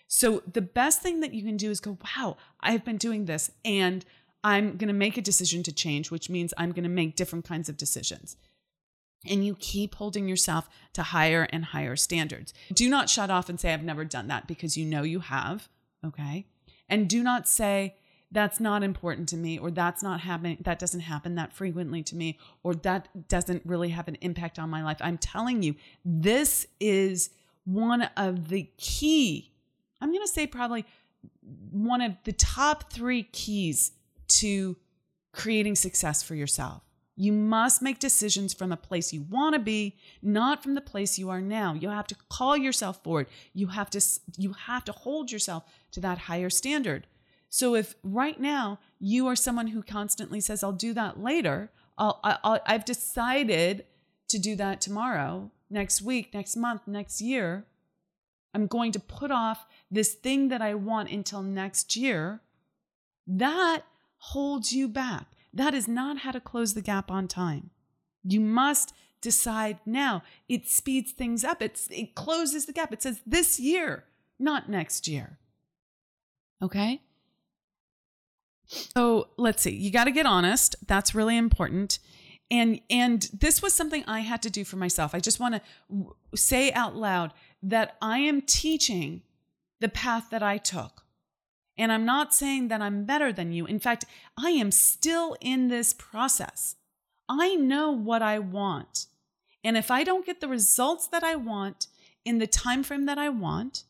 So 0.07 0.41
the 0.51 0.61
best 0.61 1.01
thing 1.01 1.19
that 1.19 1.33
you 1.33 1.43
can 1.43 1.57
do 1.57 1.69
is 1.69 1.79
go, 1.79 1.97
wow, 2.15 2.37
I've 2.61 2.85
been 2.85 2.97
doing 2.97 3.25
this 3.25 3.51
and 3.65 4.05
I'm 4.43 4.77
going 4.77 4.87
to 4.87 4.93
make 4.93 5.17
a 5.17 5.21
decision 5.21 5.63
to 5.63 5.71
change, 5.71 6.11
which 6.11 6.29
means 6.29 6.53
I'm 6.57 6.71
going 6.71 6.83
to 6.83 6.89
make 6.89 7.15
different 7.15 7.45
kinds 7.45 7.69
of 7.69 7.77
decisions 7.77 8.37
and 9.27 9.45
you 9.45 9.55
keep 9.55 9.95
holding 9.95 10.27
yourself 10.27 10.69
to 10.93 11.03
higher 11.03 11.47
and 11.51 11.65
higher 11.65 11.95
standards. 11.95 12.53
Do 12.73 12.89
not 12.89 13.09
shut 13.09 13.29
off 13.29 13.49
and 13.49 13.59
say, 13.59 13.73
I've 13.73 13.83
never 13.83 14.05
done 14.05 14.27
that 14.27 14.47
because 14.47 14.77
you 14.77 14.85
know 14.85 15.03
you 15.03 15.19
have. 15.19 15.67
Okay. 16.05 16.45
And 16.87 17.09
do 17.09 17.21
not 17.21 17.47
say, 17.47 17.95
that's 18.31 18.59
not 18.59 18.83
important 18.83 19.27
to 19.29 19.37
me, 19.37 19.57
or 19.57 19.71
that's 19.71 20.03
not 20.03 20.21
happening, 20.21 20.59
that 20.61 20.77
doesn't 20.77 20.99
happen 21.01 21.35
that 21.35 21.51
frequently 21.51 22.03
to 22.03 22.15
me, 22.15 22.37
or 22.63 22.75
that 22.75 23.27
doesn't 23.27 23.63
really 23.65 23.89
have 23.89 24.07
an 24.07 24.17
impact 24.21 24.59
on 24.59 24.69
my 24.69 24.83
life. 24.83 24.97
I'm 25.01 25.17
telling 25.17 25.63
you, 25.63 25.75
this 26.05 26.67
is 26.79 27.31
one 27.65 28.03
of 28.15 28.49
the 28.49 28.69
key, 28.77 29.51
I'm 29.99 30.11
going 30.11 30.25
to 30.25 30.31
say 30.31 30.47
probably 30.47 30.85
one 31.71 32.01
of 32.01 32.13
the 32.23 32.31
top 32.31 32.93
three 32.93 33.23
keys 33.23 33.91
to 34.29 34.77
creating 35.31 35.75
success 35.75 36.23
for 36.23 36.35
yourself. 36.35 36.83
You 37.15 37.33
must 37.33 37.81
make 37.81 37.99
decisions 37.99 38.53
from 38.53 38.69
the 38.69 38.77
place 38.77 39.11
you 39.11 39.23
want 39.23 39.53
to 39.53 39.59
be, 39.59 39.97
not 40.21 40.63
from 40.63 40.75
the 40.75 40.81
place 40.81 41.19
you 41.19 41.29
are 41.29 41.41
now. 41.41 41.73
You 41.73 41.89
have 41.89 42.07
to 42.07 42.15
call 42.29 42.55
yourself 42.55 43.03
forward. 43.03 43.27
You 43.53 43.67
have 43.67 43.89
to 43.89 44.01
you 44.37 44.53
have 44.53 44.85
to 44.85 44.93
hold 44.93 45.29
yourself 45.29 45.65
to 45.91 45.99
that 45.99 46.17
higher 46.17 46.49
standard. 46.49 47.07
So 47.49 47.75
if 47.75 47.95
right 48.03 48.39
now 48.39 48.79
you 48.99 49.27
are 49.27 49.35
someone 49.35 49.67
who 49.67 49.83
constantly 49.83 50.39
says 50.39 50.63
I'll 50.63 50.71
do 50.71 50.93
that 50.93 51.21
later, 51.21 51.71
I'll, 51.97 52.21
I'll 52.23 52.61
I've 52.65 52.85
decided 52.85 53.85
to 54.29 54.39
do 54.39 54.55
that 54.55 54.79
tomorrow, 54.79 55.51
next 55.69 56.01
week, 56.01 56.33
next 56.33 56.55
month, 56.55 56.87
next 56.87 57.19
year, 57.19 57.65
I'm 58.53 58.67
going 58.67 58.91
to 58.93 58.99
put 58.99 59.31
off 59.31 59.65
this 59.91 60.13
thing 60.13 60.47
that 60.49 60.61
I 60.61 60.73
want 60.73 61.11
until 61.11 61.41
next 61.41 61.95
year, 61.95 62.41
that 63.27 63.81
holds 64.19 64.71
you 64.73 64.87
back. 64.87 65.27
That 65.53 65.73
is 65.73 65.87
not 65.87 66.19
how 66.19 66.31
to 66.31 66.39
close 66.39 66.73
the 66.73 66.81
gap 66.81 67.09
on 67.09 67.27
time. 67.27 67.71
You 68.23 68.39
must 68.39 68.93
decide 69.21 69.79
now. 69.85 70.23
It 70.47 70.67
speeds 70.67 71.11
things 71.11 71.43
up. 71.43 71.61
It's, 71.61 71.87
it 71.89 72.15
closes 72.15 72.65
the 72.65 72.73
gap. 72.73 72.93
It 72.93 73.01
says 73.01 73.21
this 73.25 73.59
year, 73.59 74.05
not 74.37 74.69
next 74.69 75.07
year. 75.07 75.39
Okay? 76.61 77.01
So 78.69 79.29
let's 79.37 79.63
see. 79.63 79.75
You 79.75 79.91
got 79.91 80.03
to 80.03 80.11
get 80.11 80.25
honest. 80.25 80.75
That's 80.85 81.15
really 81.15 81.37
important. 81.37 81.99
And 82.51 82.81
and 82.89 83.29
this 83.31 83.61
was 83.61 83.73
something 83.73 84.03
I 84.07 84.21
had 84.21 84.41
to 84.43 84.49
do 84.49 84.63
for 84.63 84.75
myself. 84.75 85.13
I 85.13 85.19
just 85.19 85.39
want 85.39 85.55
to 85.55 86.15
say 86.35 86.71
out 86.71 86.95
loud 86.95 87.33
that 87.61 87.95
I 88.01 88.19
am 88.19 88.41
teaching 88.41 89.21
the 89.79 89.89
path 89.89 90.29
that 90.31 90.41
I 90.41 90.57
took. 90.57 91.05
And 91.79 91.93
I'm 91.93 92.03
not 92.03 92.33
saying 92.33 92.67
that 92.67 92.81
I'm 92.81 93.05
better 93.05 93.31
than 93.31 93.53
you. 93.53 93.65
In 93.65 93.79
fact, 93.79 94.03
I 94.37 94.49
am 94.49 94.69
still 94.69 95.37
in 95.39 95.69
this 95.69 95.93
process. 95.93 96.75
I 97.29 97.55
know 97.55 97.89
what 97.89 98.21
I 98.21 98.37
want. 98.37 99.05
And 99.63 99.77
if 99.77 99.89
I 99.89 100.03
don't 100.03 100.25
get 100.25 100.41
the 100.41 100.49
results 100.49 101.07
that 101.07 101.23
I 101.23 101.35
want 101.35 101.87
in 102.25 102.37
the 102.37 102.47
time 102.47 102.83
frame 102.83 103.05
that 103.05 103.17
I 103.17 103.29
want, 103.29 103.85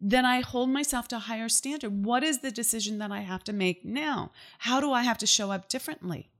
then 0.00 0.24
I 0.24 0.42
hold 0.42 0.70
myself 0.70 1.08
to 1.08 1.16
a 1.16 1.20
higher 1.20 1.48
standard. 1.48 2.04
What 2.04 2.22
is 2.22 2.38
the 2.38 2.52
decision 2.52 2.98
that 2.98 3.10
I 3.10 3.20
have 3.22 3.42
to 3.44 3.52
make 3.52 3.84
now? 3.84 4.30
How 4.60 4.80
do 4.80 4.92
I 4.92 5.02
have 5.02 5.18
to 5.18 5.26
show 5.26 5.50
up 5.50 5.68
differently? 5.68 6.30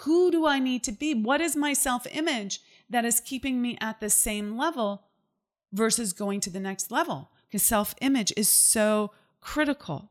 Who 0.00 0.30
do 0.30 0.46
I 0.46 0.58
need 0.58 0.84
to 0.84 0.92
be? 0.92 1.12
What 1.12 1.42
is 1.42 1.54
my 1.54 1.74
self 1.74 2.06
image 2.10 2.60
that 2.88 3.04
is 3.04 3.20
keeping 3.20 3.60
me 3.60 3.76
at 3.82 4.00
the 4.00 4.08
same 4.08 4.56
level 4.56 5.02
versus 5.70 6.14
going 6.14 6.40
to 6.40 6.50
the 6.50 6.60
next 6.60 6.90
level? 6.90 7.30
Because 7.46 7.62
self 7.62 7.94
image 8.00 8.32
is 8.38 8.48
so 8.48 9.12
critical. 9.46 10.10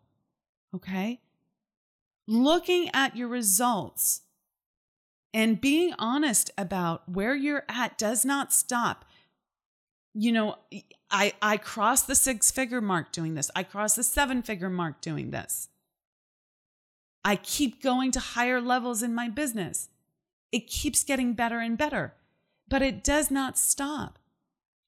Okay? 0.73 1.19
Looking 2.25 2.89
at 2.93 3.17
your 3.17 3.27
results 3.27 4.21
and 5.33 5.59
being 5.59 5.93
honest 5.99 6.49
about 6.57 7.07
where 7.09 7.35
you're 7.35 7.65
at 7.67 7.97
does 7.97 8.23
not 8.23 8.53
stop. 8.53 9.03
You 10.13 10.31
know, 10.31 10.55
I, 11.11 11.33
I 11.41 11.57
crossed 11.57 12.07
the 12.07 12.15
six 12.15 12.49
figure 12.49 12.79
mark 12.79 13.11
doing 13.11 13.35
this, 13.35 13.51
I 13.53 13.63
crossed 13.63 13.97
the 13.97 14.03
seven 14.03 14.41
figure 14.41 14.69
mark 14.69 15.01
doing 15.01 15.31
this. 15.31 15.67
I 17.25 17.35
keep 17.35 17.83
going 17.83 18.11
to 18.11 18.19
higher 18.19 18.61
levels 18.61 19.03
in 19.03 19.13
my 19.13 19.27
business. 19.27 19.89
It 20.53 20.67
keeps 20.67 21.03
getting 21.03 21.33
better 21.33 21.59
and 21.59 21.77
better, 21.77 22.13
but 22.69 22.81
it 22.81 23.03
does 23.03 23.29
not 23.29 23.57
stop. 23.57 24.17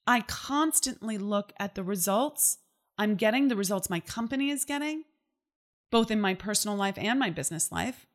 I 0.06 0.22
constantly 0.22 1.18
look 1.18 1.52
at 1.60 1.76
the 1.76 1.84
results 1.84 2.60
I'm 2.98 3.16
getting, 3.16 3.48
the 3.48 3.56
results 3.56 3.90
my 3.90 4.00
company 4.00 4.50
is 4.50 4.66
getting, 4.66 5.04
both 5.92 6.12
in 6.12 6.20
my 6.20 6.34
personal 6.34 6.76
life 6.76 6.98
and 6.98 7.20
my 7.20 7.30
business 7.30 7.72
life. 7.72 8.08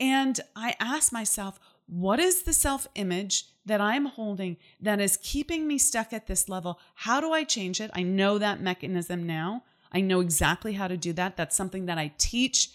And 0.00 0.38
I 0.54 0.74
ask 0.80 1.12
myself, 1.12 1.58
what 1.86 2.18
is 2.18 2.42
the 2.42 2.52
self 2.52 2.88
image 2.94 3.44
that 3.64 3.80
I'm 3.80 4.06
holding 4.06 4.56
that 4.80 5.00
is 5.00 5.18
keeping 5.22 5.66
me 5.66 5.78
stuck 5.78 6.12
at 6.12 6.26
this 6.26 6.48
level? 6.48 6.80
How 6.94 7.20
do 7.20 7.32
I 7.32 7.44
change 7.44 7.80
it? 7.80 7.90
I 7.94 8.02
know 8.02 8.38
that 8.38 8.60
mechanism 8.60 9.26
now. 9.26 9.62
I 9.92 10.00
know 10.00 10.20
exactly 10.20 10.74
how 10.74 10.88
to 10.88 10.96
do 10.96 11.12
that. 11.14 11.36
That's 11.36 11.56
something 11.56 11.86
that 11.86 11.98
I 11.98 12.12
teach 12.18 12.70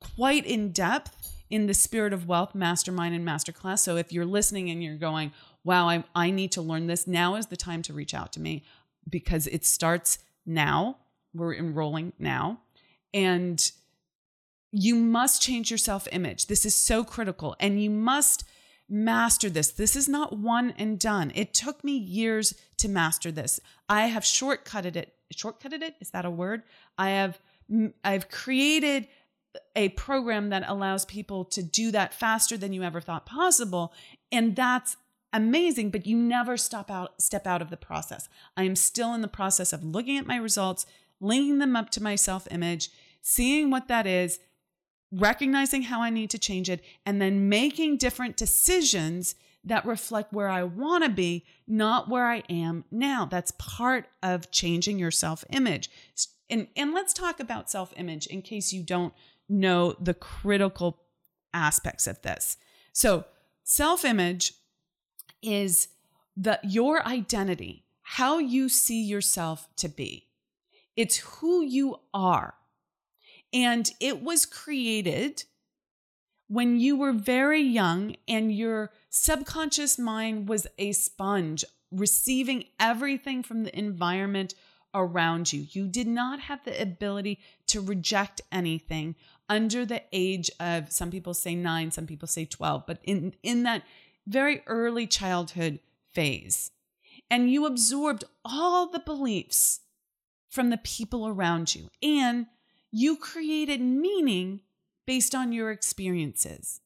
quite 0.00 0.44
in 0.44 0.72
depth 0.72 1.32
in 1.48 1.66
the 1.66 1.74
Spirit 1.74 2.12
of 2.12 2.26
Wealth 2.26 2.54
Mastermind 2.54 3.14
and 3.14 3.26
Masterclass. 3.26 3.78
So 3.78 3.96
if 3.96 4.12
you're 4.12 4.26
listening 4.26 4.68
and 4.68 4.82
you're 4.82 4.96
going, 4.96 5.32
wow, 5.64 5.88
I, 5.88 6.04
I 6.14 6.30
need 6.30 6.52
to 6.52 6.62
learn 6.62 6.86
this, 6.86 7.06
now 7.06 7.36
is 7.36 7.46
the 7.46 7.56
time 7.56 7.82
to 7.82 7.92
reach 7.92 8.14
out 8.14 8.32
to 8.32 8.40
me 8.40 8.64
because 9.08 9.46
it 9.46 9.64
starts 9.64 10.18
now. 10.46 10.98
We're 11.34 11.54
enrolling 11.54 12.12
now. 12.18 12.60
And 13.12 13.70
you 14.72 14.94
must 14.94 15.42
change 15.42 15.70
your 15.70 15.78
self 15.78 16.08
image. 16.12 16.46
This 16.46 16.64
is 16.64 16.74
so 16.74 17.04
critical. 17.04 17.56
And 17.60 17.82
you 17.82 17.90
must 17.90 18.44
master 18.88 19.50
this. 19.50 19.70
This 19.70 19.96
is 19.96 20.08
not 20.08 20.38
one 20.38 20.72
and 20.78 20.98
done. 20.98 21.32
It 21.34 21.52
took 21.52 21.82
me 21.82 21.96
years 21.96 22.54
to 22.78 22.88
master 22.88 23.32
this. 23.32 23.60
I 23.88 24.06
have 24.06 24.22
shortcutted 24.22 24.96
it. 24.96 25.14
Shortcutted 25.34 25.82
it? 25.82 25.96
Is 26.00 26.10
that 26.10 26.24
a 26.24 26.30
word? 26.30 26.62
I 26.96 27.10
have 27.10 27.38
I've 28.04 28.28
created 28.28 29.08
a 29.74 29.88
program 29.90 30.50
that 30.50 30.64
allows 30.66 31.04
people 31.04 31.44
to 31.46 31.62
do 31.62 31.90
that 31.90 32.14
faster 32.14 32.56
than 32.56 32.72
you 32.72 32.82
ever 32.82 33.00
thought 33.00 33.26
possible. 33.26 33.92
And 34.30 34.54
that's 34.54 34.96
amazing, 35.32 35.90
but 35.90 36.06
you 36.06 36.16
never 36.16 36.56
stop 36.56 36.90
out 36.90 37.20
step 37.20 37.46
out 37.46 37.62
of 37.62 37.70
the 37.70 37.76
process. 37.76 38.28
I 38.56 38.64
am 38.64 38.76
still 38.76 39.14
in 39.14 39.20
the 39.20 39.28
process 39.28 39.72
of 39.72 39.84
looking 39.84 40.18
at 40.18 40.26
my 40.26 40.36
results, 40.36 40.86
linking 41.20 41.58
them 41.58 41.76
up 41.76 41.90
to 41.90 42.02
my 42.02 42.16
self-image, 42.16 42.90
seeing 43.20 43.70
what 43.70 43.88
that 43.88 44.06
is, 44.06 44.38
recognizing 45.12 45.82
how 45.82 46.02
I 46.02 46.10
need 46.10 46.30
to 46.30 46.38
change 46.38 46.70
it, 46.70 46.84
and 47.04 47.20
then 47.20 47.48
making 47.48 47.98
different 47.98 48.36
decisions 48.36 49.34
that 49.64 49.84
reflect 49.84 50.32
where 50.32 50.48
I 50.48 50.62
want 50.62 51.02
to 51.04 51.10
be, 51.10 51.44
not 51.66 52.08
where 52.08 52.26
I 52.26 52.44
am 52.48 52.84
now. 52.90 53.26
That's 53.26 53.50
part 53.58 54.06
of 54.22 54.50
changing 54.52 54.98
your 54.98 55.10
self 55.10 55.44
image. 55.50 55.90
And, 56.48 56.68
and 56.76 56.94
let's 56.94 57.12
talk 57.12 57.40
about 57.40 57.70
self 57.70 57.92
image 57.96 58.26
in 58.26 58.42
case 58.42 58.72
you 58.72 58.82
don't 58.82 59.12
know 59.48 59.96
the 60.00 60.14
critical 60.14 61.00
aspects 61.52 62.06
of 62.06 62.22
this. 62.22 62.56
So, 62.92 63.24
self 63.64 64.04
image 64.04 64.54
is 65.46 65.88
the 66.36 66.58
your 66.62 67.06
identity, 67.06 67.84
how 68.02 68.38
you 68.38 68.68
see 68.68 69.02
yourself 69.02 69.68
to 69.76 69.88
be. 69.88 70.26
It's 70.96 71.18
who 71.18 71.62
you 71.62 72.00
are. 72.12 72.54
And 73.52 73.90
it 74.00 74.22
was 74.22 74.44
created 74.44 75.44
when 76.48 76.78
you 76.78 76.96
were 76.96 77.12
very 77.12 77.60
young 77.60 78.16
and 78.28 78.54
your 78.54 78.92
subconscious 79.08 79.98
mind 79.98 80.48
was 80.48 80.66
a 80.78 80.92
sponge, 80.92 81.64
receiving 81.90 82.64
everything 82.78 83.42
from 83.42 83.64
the 83.64 83.76
environment 83.78 84.54
around 84.94 85.52
you. 85.52 85.66
You 85.70 85.86
did 85.86 86.06
not 86.06 86.40
have 86.40 86.64
the 86.64 86.80
ability 86.80 87.38
to 87.68 87.80
reject 87.80 88.40
anything 88.50 89.14
under 89.48 89.84
the 89.84 90.02
age 90.12 90.50
of 90.58 90.90
some 90.90 91.10
people 91.10 91.34
say 91.34 91.54
9, 91.54 91.90
some 91.90 92.06
people 92.06 92.26
say 92.26 92.44
12, 92.44 92.84
but 92.86 92.98
in 93.04 93.34
in 93.42 93.62
that 93.64 93.82
very 94.26 94.62
early 94.66 95.06
childhood 95.06 95.80
phase. 96.12 96.70
And 97.30 97.50
you 97.50 97.66
absorbed 97.66 98.24
all 98.44 98.88
the 98.88 99.00
beliefs 99.00 99.80
from 100.48 100.70
the 100.70 100.78
people 100.78 101.26
around 101.26 101.74
you 101.74 101.88
and 102.02 102.46
you 102.90 103.16
created 103.16 103.80
meaning 103.80 104.60
based 105.06 105.34
on 105.34 105.52
your 105.52 105.70
experiences. 105.70 106.80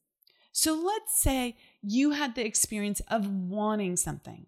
So 0.53 0.75
let's 0.75 1.21
say 1.21 1.57
you 1.83 2.11
had 2.13 2.35
the 2.35 2.45
experience 2.45 3.01
of 3.09 3.29
wanting 3.29 3.97
something. 3.97 4.47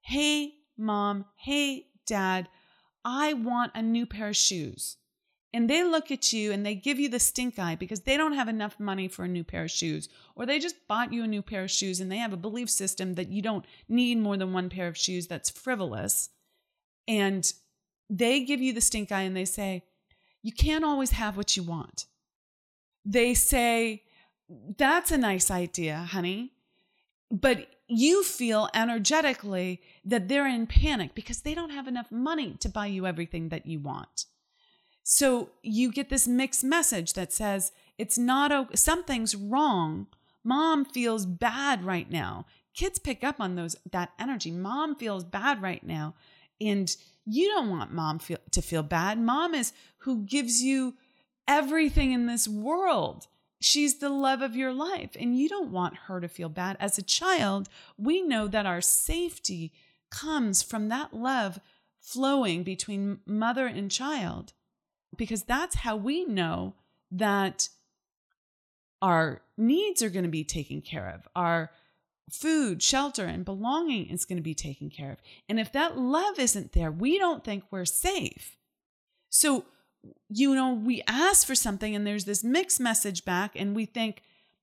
Hey, 0.00 0.54
mom, 0.76 1.26
hey, 1.36 1.86
dad, 2.06 2.48
I 3.04 3.34
want 3.34 3.72
a 3.74 3.82
new 3.82 4.06
pair 4.06 4.28
of 4.28 4.36
shoes. 4.36 4.96
And 5.54 5.70
they 5.70 5.84
look 5.84 6.10
at 6.10 6.32
you 6.32 6.50
and 6.50 6.66
they 6.66 6.74
give 6.74 6.98
you 6.98 7.08
the 7.08 7.20
stink 7.20 7.60
eye 7.60 7.76
because 7.76 8.00
they 8.00 8.16
don't 8.16 8.32
have 8.32 8.48
enough 8.48 8.80
money 8.80 9.06
for 9.06 9.24
a 9.24 9.28
new 9.28 9.44
pair 9.44 9.62
of 9.62 9.70
shoes. 9.70 10.08
Or 10.34 10.44
they 10.44 10.58
just 10.58 10.88
bought 10.88 11.12
you 11.12 11.22
a 11.22 11.28
new 11.28 11.42
pair 11.42 11.62
of 11.62 11.70
shoes 11.70 12.00
and 12.00 12.10
they 12.10 12.16
have 12.16 12.32
a 12.32 12.36
belief 12.36 12.68
system 12.68 13.14
that 13.14 13.28
you 13.28 13.40
don't 13.40 13.64
need 13.88 14.18
more 14.18 14.36
than 14.36 14.52
one 14.52 14.68
pair 14.68 14.88
of 14.88 14.98
shoes 14.98 15.28
that's 15.28 15.48
frivolous. 15.48 16.30
And 17.06 17.50
they 18.10 18.44
give 18.44 18.60
you 18.60 18.72
the 18.72 18.80
stink 18.80 19.12
eye 19.12 19.20
and 19.20 19.36
they 19.36 19.44
say, 19.44 19.84
you 20.42 20.50
can't 20.50 20.84
always 20.84 21.12
have 21.12 21.36
what 21.36 21.56
you 21.56 21.62
want. 21.62 22.06
They 23.04 23.32
say, 23.32 24.02
that's 24.76 25.12
a 25.12 25.18
nice 25.18 25.52
idea, 25.52 25.98
honey. 25.98 26.50
But 27.30 27.68
you 27.86 28.24
feel 28.24 28.68
energetically 28.74 29.82
that 30.04 30.26
they're 30.26 30.48
in 30.48 30.66
panic 30.66 31.14
because 31.14 31.42
they 31.42 31.54
don't 31.54 31.70
have 31.70 31.86
enough 31.86 32.10
money 32.10 32.56
to 32.58 32.68
buy 32.68 32.86
you 32.86 33.06
everything 33.06 33.50
that 33.50 33.66
you 33.66 33.78
want. 33.78 34.24
So 35.04 35.50
you 35.62 35.92
get 35.92 36.08
this 36.08 36.26
mixed 36.26 36.64
message 36.64 37.12
that 37.12 37.32
says 37.32 37.72
it's 37.98 38.18
not 38.18 38.50
okay, 38.50 38.74
something's 38.74 39.36
wrong. 39.36 40.06
Mom 40.42 40.84
feels 40.84 41.26
bad 41.26 41.84
right 41.84 42.10
now. 42.10 42.46
Kids 42.74 42.98
pick 42.98 43.22
up 43.22 43.38
on 43.38 43.54
those 43.54 43.76
that 43.92 44.12
energy. 44.18 44.50
Mom 44.50 44.96
feels 44.96 45.22
bad 45.22 45.62
right 45.62 45.84
now. 45.84 46.14
And 46.60 46.94
you 47.26 47.48
don't 47.48 47.70
want 47.70 47.92
mom 47.92 48.18
feel, 48.18 48.38
to 48.50 48.62
feel 48.62 48.82
bad. 48.82 49.18
Mom 49.18 49.54
is 49.54 49.72
who 49.98 50.24
gives 50.24 50.62
you 50.62 50.94
everything 51.46 52.12
in 52.12 52.26
this 52.26 52.48
world. 52.48 53.26
She's 53.60 53.98
the 53.98 54.10
love 54.10 54.42
of 54.42 54.56
your 54.56 54.72
life, 54.72 55.10
and 55.18 55.38
you 55.38 55.48
don't 55.48 55.70
want 55.70 55.96
her 56.06 56.20
to 56.20 56.28
feel 56.28 56.50
bad. 56.50 56.76
As 56.80 56.98
a 56.98 57.02
child, 57.02 57.68
we 57.96 58.20
know 58.20 58.46
that 58.46 58.66
our 58.66 58.80
safety 58.82 59.72
comes 60.10 60.62
from 60.62 60.88
that 60.88 61.14
love 61.14 61.58
flowing 61.98 62.62
between 62.62 63.20
mother 63.26 63.66
and 63.66 63.90
child, 63.90 64.52
because 65.16 65.44
that's 65.44 65.76
how 65.76 65.96
we 65.96 66.24
know 66.24 66.74
that 67.10 67.68
our 69.00 69.42
needs 69.56 70.02
are 70.02 70.10
going 70.10 70.24
to 70.24 70.30
be 70.30 70.44
taken 70.44 70.80
care 70.80 71.08
of. 71.14 71.28
Our 71.36 71.70
food, 72.30 72.82
shelter, 72.82 73.26
and 73.26 73.44
belonging 73.44 74.06
is 74.06 74.24
going 74.24 74.38
to 74.38 74.42
be 74.42 74.54
taken 74.54 74.88
care 74.88 75.12
of. 75.12 75.18
And 75.48 75.60
if 75.60 75.70
that 75.72 75.98
love 75.98 76.38
isn't 76.38 76.72
there, 76.72 76.90
we 76.90 77.18
don't 77.18 77.44
think 77.44 77.64
we're 77.70 77.84
safe. 77.84 78.56
So, 79.28 79.66
you 80.28 80.54
know, 80.54 80.72
we 80.72 81.02
ask 81.06 81.46
for 81.46 81.54
something 81.54 81.94
and 81.94 82.06
there's 82.06 82.24
this 82.24 82.42
mixed 82.42 82.80
message 82.80 83.24
back, 83.24 83.52
and 83.54 83.76
we 83.76 83.84
think, 83.84 84.22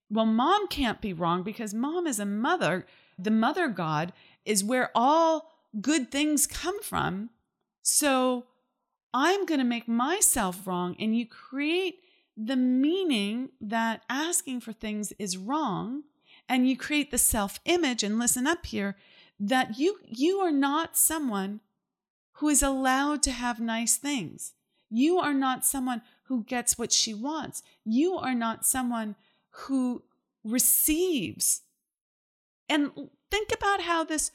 well, 0.10 0.26
mom 0.26 0.68
can't 0.68 1.02
be 1.02 1.14
wrong 1.14 1.44
because 1.44 1.74
mom 1.74 2.08
is 2.08 2.20
a 2.20 2.26
mother. 2.26 2.86
The 3.18 3.32
mother 3.32 3.68
God 3.68 4.12
is 4.44 4.64
where 4.64 4.90
all 4.96 5.54
good 5.80 6.12
things 6.12 6.48
come 6.48 6.82
from. 6.82 7.30
So 7.82 8.46
I'm 9.14 9.46
going 9.46 9.60
to 9.60 9.66
make 9.66 9.88
myself 9.88 10.66
wrong. 10.66 10.96
And 11.00 11.18
you 11.18 11.26
create 11.26 12.00
the 12.38 12.56
meaning 12.56 13.50
that 13.60 14.04
asking 14.10 14.62
for 14.62 14.72
things 14.72 15.12
is 15.20 15.38
wrong 15.38 16.04
and 16.48 16.68
you 16.68 16.78
create 16.78 17.12
the 17.12 17.18
self-image 17.18 18.04
and 18.04 18.20
listen 18.20 18.48
up 18.48 18.66
here 18.66 18.96
that 19.40 19.78
you 19.80 19.98
you 20.08 20.38
are 20.40 20.52
not 20.52 20.98
someone 20.98 21.60
who 22.34 22.50
is 22.50 22.64
allowed 22.64 23.22
to 23.24 23.32
have 23.32 23.60
nice 23.60 23.98
things. 23.98 24.54
You 24.90 25.20
are 25.20 25.34
not 25.34 25.66
someone 25.66 26.02
who 26.24 26.44
gets 26.44 26.78
what 26.78 26.92
she 26.92 27.14
wants. 27.14 27.64
You 27.84 28.16
are 28.16 28.36
not 28.36 28.66
someone 28.66 29.16
who 29.52 30.04
receives. 30.44 31.62
And 32.70 32.92
think 33.30 33.52
about 33.54 33.82
how 33.82 34.04
this 34.04 34.32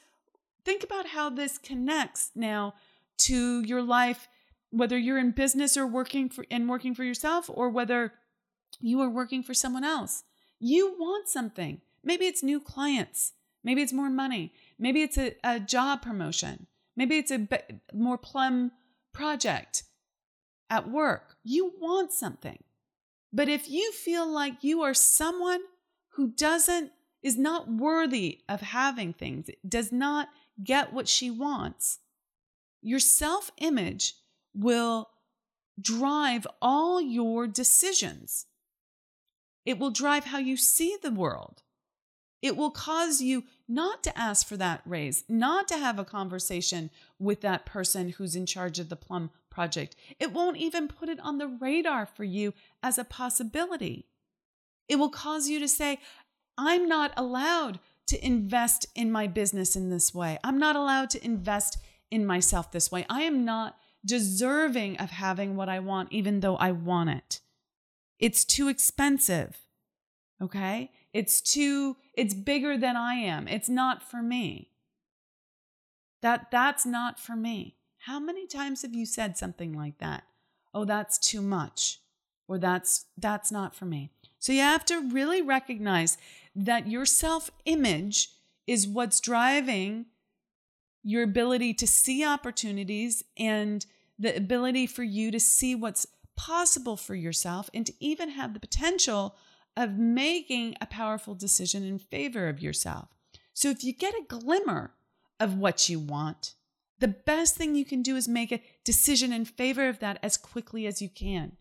think 0.65 0.83
about 0.83 1.07
how 1.09 1.31
this 1.31 1.59
connects 1.59 2.31
now 2.35 2.75
to 3.19 3.63
your 3.63 3.83
life 3.83 4.29
whether 4.77 4.99
you're 4.99 5.19
in 5.19 5.31
business 5.31 5.77
or 5.77 5.87
working 5.87 6.29
for 6.29 6.45
and 6.51 6.69
working 6.69 6.95
for 6.95 7.05
yourself 7.05 7.49
or 7.53 7.71
whether 7.71 8.13
you 8.81 9.01
are 9.01 9.11
working 9.11 9.43
for 9.43 9.55
someone 9.55 9.85
else. 9.85 10.25
You 10.59 10.95
want 10.99 11.29
something. 11.29 11.81
Maybe 12.05 12.27
it's 12.27 12.43
new 12.43 12.61
clients. 12.61 13.33
Maybe 13.65 13.83
it's 13.83 13.93
more 13.93 14.11
money. 14.11 14.53
Maybe 14.79 15.03
it's 15.03 15.19
a, 15.19 15.35
a 15.43 15.59
job 15.59 16.03
promotion. 16.03 16.67
Maybe 16.97 17.19
it's 17.19 17.31
a 17.31 17.49
more 17.93 18.19
plum 18.19 18.73
project 19.13 19.85
at 20.71 20.91
work. 20.91 21.37
You 21.43 21.73
want 21.81 22.13
something. 22.13 22.63
But 23.33 23.49
if 23.49 23.69
you 23.69 23.93
feel 23.93 24.27
like 24.27 24.63
you 24.63 24.83
are 24.83 24.95
someone 24.95 25.61
who 26.11 26.29
doesn't, 26.29 26.93
is 27.23 27.37
not 27.37 27.69
worthy 27.69 28.41
of 28.49 28.61
having 28.61 29.13
things, 29.13 29.51
does 29.69 29.91
not 29.91 30.29
get 30.63 30.93
what 30.93 31.09
she 31.09 31.31
wants, 31.31 31.99
your 32.83 33.01
self 33.01 33.51
image 33.59 34.15
will 34.57 35.11
drive 35.81 36.47
all 36.63 37.01
your 37.01 37.47
decisions. 37.47 38.47
It 39.65 39.79
will 39.79 39.91
drive 39.91 40.25
how 40.25 40.39
you 40.39 40.57
see 40.57 40.97
the 41.03 41.11
world. 41.11 41.63
It 42.43 42.57
will 42.57 42.71
cause 42.71 43.21
you 43.21 43.45
not 43.67 44.05
to 44.05 44.17
ask 44.17 44.47
for 44.47 44.57
that 44.59 44.83
raise, 44.87 45.25
not 45.29 45.67
to 45.69 45.77
have 45.77 45.99
a 45.99 46.05
conversation 46.05 46.91
with 47.19 47.41
that 47.41 47.67
person 47.67 48.11
who's 48.11 48.37
in 48.37 48.47
charge 48.47 48.79
of 48.79 48.89
the 48.89 48.97
plum 48.97 49.31
project. 49.51 49.97
It 50.21 50.33
won't 50.33 50.59
even 50.59 50.87
put 50.87 51.09
it 51.09 51.19
on 51.21 51.39
the 51.39 51.49
radar 51.49 52.07
for 52.07 52.25
you 52.25 52.55
as 52.83 52.99
a 52.99 53.05
possibility. 53.05 54.07
It 54.89 54.97
will 54.97 55.09
cause 55.09 55.49
you 55.49 55.59
to 55.59 55.67
say, 55.67 55.99
I'm 56.57 56.87
not 56.89 57.13
allowed 57.17 57.81
to 58.07 58.25
invest 58.25 58.87
in 58.95 59.11
my 59.11 59.27
business 59.27 59.75
in 59.75 59.91
this 59.91 60.15
way. 60.15 60.39
I'm 60.45 60.59
not 60.59 60.77
allowed 60.77 61.11
to 61.11 61.25
invest 61.25 61.79
in 62.11 62.25
myself 62.25 62.71
this 62.71 62.93
way. 62.93 63.05
I 63.11 63.23
am 63.23 63.45
not 63.45 63.77
deserving 64.07 64.97
of 64.99 65.11
having 65.11 65.57
what 65.57 65.69
I 65.69 65.81
want, 65.81 66.13
even 66.13 66.41
though 66.41 66.57
I 66.57 66.71
want 66.71 67.11
it. 67.11 67.41
It's 68.19 68.45
too 68.45 68.69
expensive. 68.69 69.59
Okay? 70.41 70.91
It's 71.13 71.41
too, 71.41 71.97
it's 72.15 72.35
bigger 72.35 72.79
than 72.79 72.97
I 72.97 73.15
am. 73.15 73.49
It's 73.49 73.69
not 73.69 74.03
for 74.03 74.23
me. 74.23 74.71
That, 76.23 76.51
that's 76.51 76.87
not 76.87 77.19
for 77.19 77.37
me. 77.37 77.77
How 77.99 78.21
many 78.21 78.47
times 78.47 78.83
have 78.83 78.95
you 78.95 79.07
said 79.07 79.37
something 79.37 79.73
like 79.73 79.99
that? 79.99 80.25
Oh, 80.73 80.85
that's 80.85 81.19
too 81.19 81.43
much. 81.43 82.01
Or 82.49 82.59
that's, 82.59 83.07
that's 83.19 83.51
not 83.51 83.75
for 83.75 83.87
me. 83.87 84.13
So 84.39 84.53
you 84.53 84.61
have 84.61 84.85
to 84.87 85.11
really 85.11 85.43
recognize 85.43 86.19
that 86.55 86.87
your 86.87 87.05
self 87.05 87.51
image 87.65 88.31
is 88.67 88.87
what's 88.87 89.21
driving 89.21 90.07
your 91.03 91.23
ability 91.23 91.73
to 91.75 91.87
see 91.87 92.25
opportunities 92.25 93.23
and 93.37 93.87
the 94.19 94.37
ability 94.37 94.87
for 94.87 95.03
you 95.03 95.31
to 95.31 95.41
see 95.41 95.75
what's 95.75 96.07
possible 96.37 96.97
for 96.97 97.15
yourself 97.15 97.71
and 97.73 97.87
to 97.87 97.95
even 98.01 98.31
have 98.31 98.55
the 98.55 98.61
potential 98.61 99.37
of 99.77 99.99
making 99.99 100.75
a 100.81 100.87
powerful 100.87 101.35
decision 101.35 101.85
in 101.85 101.99
favor 101.99 102.49
of 102.49 102.63
yourself. 102.63 103.09
So 103.53 103.71
if 103.71 103.85
you 103.85 103.93
get 103.93 104.15
a 104.15 104.25
glimmer 104.27 104.95
of 105.39 105.57
what 105.57 105.89
you 105.89 105.99
want, 105.99 106.55
the 106.99 107.09
best 107.09 107.57
thing 107.57 107.75
you 107.75 107.85
can 107.85 108.03
do 108.03 108.17
is 108.17 108.27
make 108.27 108.53
a 108.53 108.63
decision 108.85 109.33
in 109.33 109.45
favor 109.45 109.89
of 109.89 109.99
that 109.99 110.19
as 110.23 110.37
quickly 110.37 110.87
as 110.87 111.03
you 111.03 111.11
can. 111.11 111.53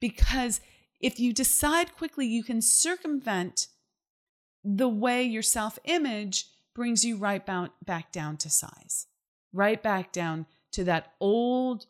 Because 0.00 0.60
if 1.00 1.18
you 1.18 1.32
decide 1.32 1.96
quickly, 1.96 2.26
you 2.26 2.42
can 2.42 2.60
circumvent 2.60 3.68
the 4.62 4.88
way 4.88 5.22
your 5.22 5.42
self 5.42 5.78
image 5.84 6.46
brings 6.74 7.04
you 7.04 7.16
right 7.16 7.44
back 7.46 8.12
down 8.12 8.36
to 8.38 8.50
size, 8.50 9.06
right 9.52 9.82
back 9.82 10.12
down 10.12 10.46
to 10.72 10.84
that 10.84 11.12
old 11.20 11.86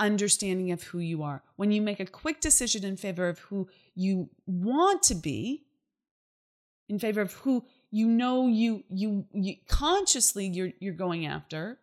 understanding 0.00 0.72
of 0.72 0.82
who 0.82 0.98
you 0.98 1.22
are. 1.22 1.44
When 1.56 1.70
you 1.70 1.80
make 1.80 2.00
a 2.00 2.06
quick 2.06 2.40
decision 2.40 2.84
in 2.84 2.96
favor 2.96 3.28
of 3.28 3.38
who 3.38 3.68
you 3.94 4.30
want 4.46 5.04
to 5.04 5.14
be, 5.14 5.66
in 6.88 6.98
favor 6.98 7.20
of 7.20 7.32
who 7.34 7.64
you 7.92 8.08
know 8.08 8.48
you 8.48 8.82
you, 8.88 9.26
you 9.32 9.54
consciously 9.68 10.46
you're 10.46 10.72
you're 10.80 10.94
going 10.94 11.26
after, 11.26 11.78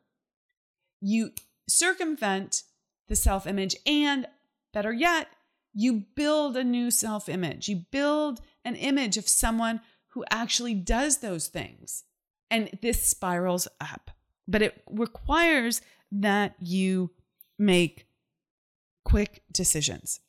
you 0.99 1.31
circumvent 1.69 2.63
the 3.07 3.15
self-image 3.15 3.75
and 3.85 4.27
better 4.73 4.91
yet, 4.91 5.27
you 5.73 6.03
build 6.15 6.57
a 6.57 6.63
new 6.63 6.91
self-image. 6.91 7.69
You 7.69 7.85
build 7.91 8.41
an 8.65 8.75
image 8.75 9.17
of 9.17 9.27
someone 9.27 9.79
who 10.09 10.25
actually 10.31 10.73
does 10.73 11.19
those 11.19 11.47
things. 11.47 12.03
And 12.49 12.69
this 12.81 13.07
spirals 13.07 13.67
up. 13.79 14.09
But 14.47 14.61
it 14.61 14.81
requires 14.89 15.81
that 16.11 16.55
you 16.59 17.11
make 17.59 18.06
quick 19.07 19.41
decisions. 19.53 20.19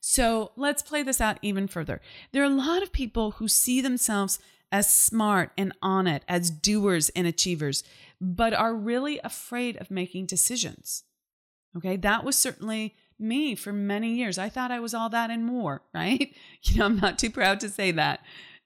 So 0.00 0.52
let's 0.56 0.82
play 0.82 1.02
this 1.02 1.20
out 1.20 1.38
even 1.42 1.66
further. 1.68 2.00
There 2.32 2.42
are 2.42 2.46
a 2.46 2.48
lot 2.48 2.82
of 2.82 2.90
people 2.90 3.32
who 3.32 3.48
see 3.48 3.82
themselves 3.82 4.38
as 4.72 4.90
smart 4.90 5.50
and 5.58 5.74
on 5.82 6.06
it, 6.06 6.24
as 6.26 6.50
doers 6.50 7.10
and 7.10 7.26
achievers, 7.26 7.84
but 8.18 8.54
are 8.54 8.74
really 8.74 9.20
afraid 9.22 9.76
of 9.76 9.90
making 9.90 10.24
decisions. 10.24 11.04
Okay, 11.76 11.96
that 11.98 12.24
was 12.24 12.38
certainly 12.38 12.94
me 13.18 13.54
for 13.54 13.74
many 13.74 14.14
years. 14.14 14.38
I 14.38 14.48
thought 14.48 14.70
I 14.70 14.80
was 14.80 14.94
all 14.94 15.10
that 15.10 15.30
and 15.30 15.44
more, 15.44 15.82
right? 15.94 16.34
You 16.62 16.78
know, 16.78 16.86
I'm 16.86 16.96
not 16.96 17.18
too 17.18 17.30
proud 17.30 17.60
to 17.60 17.68
say 17.68 17.90
that. 17.92 18.20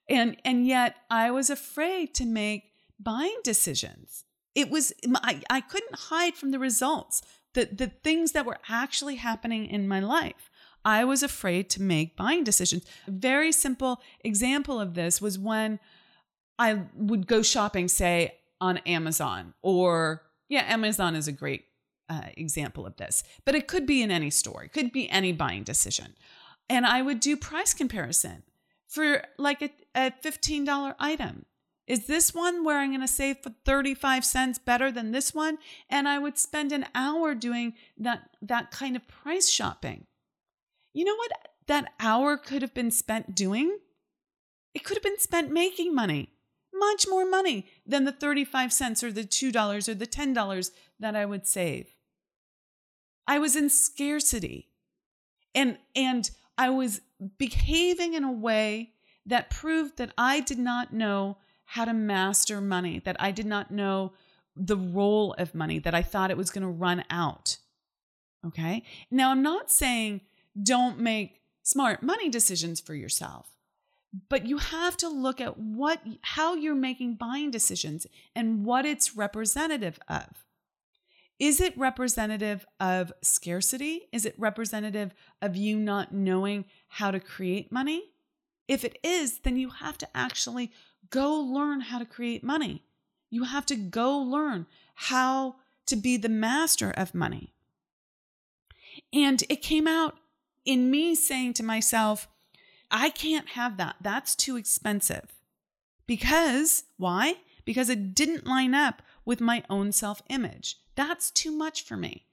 And 0.09 0.37
and 0.45 0.67
yet 0.67 0.95
I 1.11 1.33
was 1.33 1.51
afraid 1.51 2.15
to 2.15 2.27
make 2.27 2.71
buying 3.01 3.41
decisions. 3.43 4.25
It 4.55 4.71
was 4.71 4.93
I, 5.17 5.43
I 5.51 5.61
couldn't 5.61 5.95
hide 5.95 6.35
from 6.35 6.53
the 6.53 6.59
results 6.61 7.23
the, 7.55 7.69
the 7.73 7.89
things 7.89 8.33
that 8.33 8.47
were 8.47 8.59
actually 8.69 9.17
happening 9.17 9.67
in 9.67 9.89
my 9.89 10.01
life. 10.01 10.51
I 10.85 11.05
was 11.05 11.23
afraid 11.23 11.69
to 11.71 11.83
make 11.83 12.17
buying 12.17 12.45
decisions. 12.45 12.85
A 13.07 13.11
very 13.11 13.53
simple 13.53 14.01
example 14.25 14.81
of 14.81 14.95
this 14.95 15.21
was 15.21 15.39
when 15.39 15.79
I 16.59 16.83
would 16.95 17.27
go 17.27 17.43
shopping, 17.43 17.89
say 17.89 18.35
on 18.61 18.79
Amazon, 18.79 19.55
or 19.63 20.23
yeah, 20.49 20.65
Amazon 20.67 21.17
is 21.17 21.29
a 21.29 21.33
great 21.33 21.65
uh, 22.09 22.23
example 22.37 22.87
of 22.87 22.97
this, 22.97 23.23
but 23.45 23.55
it 23.55 23.69
could 23.69 23.87
be 23.87 24.03
in 24.03 24.11
any 24.11 24.31
store, 24.31 24.65
it 24.65 24.73
could 24.73 24.93
be 24.93 25.09
any 25.11 25.33
buying 25.33 25.63
decision. 25.63 26.15
And 26.69 26.87
I 26.87 27.03
would 27.03 27.21
do 27.21 27.37
price 27.37 27.75
comparison 27.75 28.43
for 28.89 29.23
like 29.39 29.63
a, 29.63 29.71
a 29.95 30.13
$15 30.23 30.95
item. 30.99 31.47
Is 31.91 32.07
this 32.07 32.33
one 32.33 32.63
where 32.63 32.79
I'm 32.79 32.91
going 32.91 33.01
to 33.01 33.09
save 33.09 33.39
for 33.43 33.51
35 33.65 34.25
cents 34.25 34.61
better 34.61 34.93
than 34.93 35.11
this 35.11 35.35
one? 35.35 35.59
And 35.89 36.09
I 36.09 36.21
would 36.21 36.39
spend 36.39 36.71
an 36.71 36.87
hour 36.95 37.35
doing 37.35 37.75
that, 37.99 38.31
that 38.41 38.71
kind 38.71 38.95
of 38.95 39.09
price 39.09 39.49
shopping. 39.49 40.07
You 40.95 41.05
know 41.05 41.17
what 41.17 41.33
that 41.67 41.93
hour 41.99 42.37
could 42.37 42.63
have 42.63 42.73
been 42.75 42.93
spent 42.93 43.35
doing? 43.35 43.77
It 44.73 44.85
could 44.85 44.99
have 44.99 45.03
been 45.03 45.19
spent 45.19 45.51
making 45.51 45.93
money, 45.93 46.31
much 46.73 47.07
more 47.11 47.29
money 47.29 47.67
than 47.85 48.05
the 48.05 48.13
35 48.13 48.73
cents 48.73 49.03
or 49.03 49.11
the 49.11 49.25
$2 49.25 49.89
or 49.89 49.95
the 49.95 50.07
$10 50.07 50.71
that 51.01 51.17
I 51.17 51.27
would 51.27 51.45
save. 51.45 51.97
I 53.27 53.41
was 53.41 53.57
in 53.57 53.69
scarcity 53.69 54.69
and, 55.57 55.77
and 55.97 56.31
I 56.57 56.71
was 56.71 57.01
behaving 57.37 58.15
in 58.15 58.23
a 58.23 58.31
way 58.31 58.93
that 59.27 59.51
proved 59.51 59.99
that 59.99 60.13
I 60.17 60.39
did 60.39 60.61
not 60.61 60.93
know 60.93 61.39
how 61.71 61.85
to 61.85 61.93
master 61.93 62.61
money, 62.61 62.99
that 62.99 63.15
I 63.21 63.31
did 63.31 63.47
not 63.47 63.71
know 63.71 64.13
the 64.57 64.77
role 64.77 65.35
of 65.39 65.55
money, 65.55 65.79
that 65.79 65.95
I 65.95 66.03
thought 66.03 66.33
it 66.33 66.37
was 66.37 66.51
going 66.51 66.63
to 66.63 66.69
run 66.69 67.05
out. 67.09 67.59
Okay. 68.45 68.83
Now, 69.09 69.31
I'm 69.31 69.43
not 69.43 69.71
saying 69.71 70.23
don't 70.61 70.99
make 70.99 71.43
smart 71.63 72.03
money 72.03 72.29
decisions 72.29 72.81
for 72.81 72.95
yourself, 72.95 73.53
but 74.29 74.47
you 74.47 74.59
have 74.59 74.97
to 74.97 75.09
look 75.09 75.41
at 75.41 75.59
what 75.59 76.01
how 76.23 76.57
you're 76.57 76.75
making 76.75 77.15
buying 77.15 77.53
decisions 77.53 78.05
and 78.35 78.65
what 78.65 78.85
it's 78.85 79.17
representative 79.17 80.01
of. 80.09 80.45
Is 81.39 81.61
it 81.61 81.79
representative 81.79 82.67
of 82.81 83.13
scarcity? 83.23 84.09
Is 84.13 84.27
it 84.27 84.35
representative 84.37 85.15
of 85.41 85.55
you 85.55 85.79
not 85.79 86.13
knowing 86.13 86.65
how 86.89 87.13
to 87.13 87.21
create 87.21 87.71
money? 87.71 88.11
If 88.71 88.85
it 88.85 89.01
is, 89.03 89.41
then 89.41 89.57
you 89.57 89.71
have 89.71 89.99
to 89.99 90.07
actually 90.17 90.71
go 91.11 91.35
learn 91.35 91.81
how 91.81 91.99
to 91.99 92.05
create 92.05 92.45
money. 92.45 92.85
You 93.29 93.43
have 93.43 93.67
to 93.67 93.75
go 93.75 94.17
learn 94.17 94.67
how 94.95 95.57
to 95.87 95.97
be 95.97 96.17
the 96.17 96.29
master 96.29 96.93
of 96.93 97.13
money. 97.13 97.53
And 99.13 99.43
it 99.49 99.61
came 99.61 99.89
out 99.89 100.19
in 100.65 100.89
me 100.89 101.17
saying 101.17 101.55
to 101.55 101.65
myself, 101.65 102.29
I 102.93 103.11
can't 103.11 103.49
have 103.51 103.77
that. 103.79 103.97
That's 104.01 104.37
too 104.37 104.57
expensive. 104.57 105.35
Because, 106.07 106.85
why? 106.97 107.39
Because 107.65 107.91
it 107.91 108.15
didn't 108.15 108.47
line 108.47 108.73
up 108.73 109.03
with 109.25 109.41
my 109.41 109.65
own 109.69 109.91
self 109.91 110.23
image. 110.29 110.77
That's 110.95 111.33
too 111.33 111.51
much 111.51 111.83
for 111.83 111.97
me. 111.97 112.27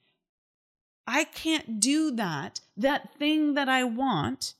I 1.07 1.23
can't 1.23 1.79
do 1.79 2.11
that, 2.11 2.59
that 2.75 3.17
thing 3.17 3.55
that 3.55 3.67
I 3.67 3.85
want, 3.85 4.53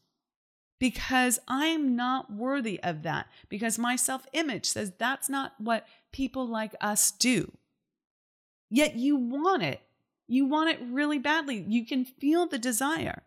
because 0.79 1.39
I'm 1.47 1.95
not 1.95 2.31
worthy 2.31 2.79
of 2.83 3.03
that, 3.03 3.27
because 3.49 3.79
my 3.79 3.95
self 3.95 4.25
image 4.33 4.65
says 4.65 4.93
that's 4.97 5.29
not 5.29 5.53
what 5.57 5.87
people 6.11 6.47
like 6.47 6.75
us 6.81 7.11
do. 7.11 7.51
Yet 8.69 8.95
you 8.95 9.15
want 9.15 9.63
it. 9.63 9.81
You 10.27 10.45
want 10.45 10.69
it 10.69 10.79
really 10.81 11.19
badly. 11.19 11.65
You 11.67 11.85
can 11.85 12.03
feel 12.03 12.47
the 12.47 12.59
desire. 12.59 13.23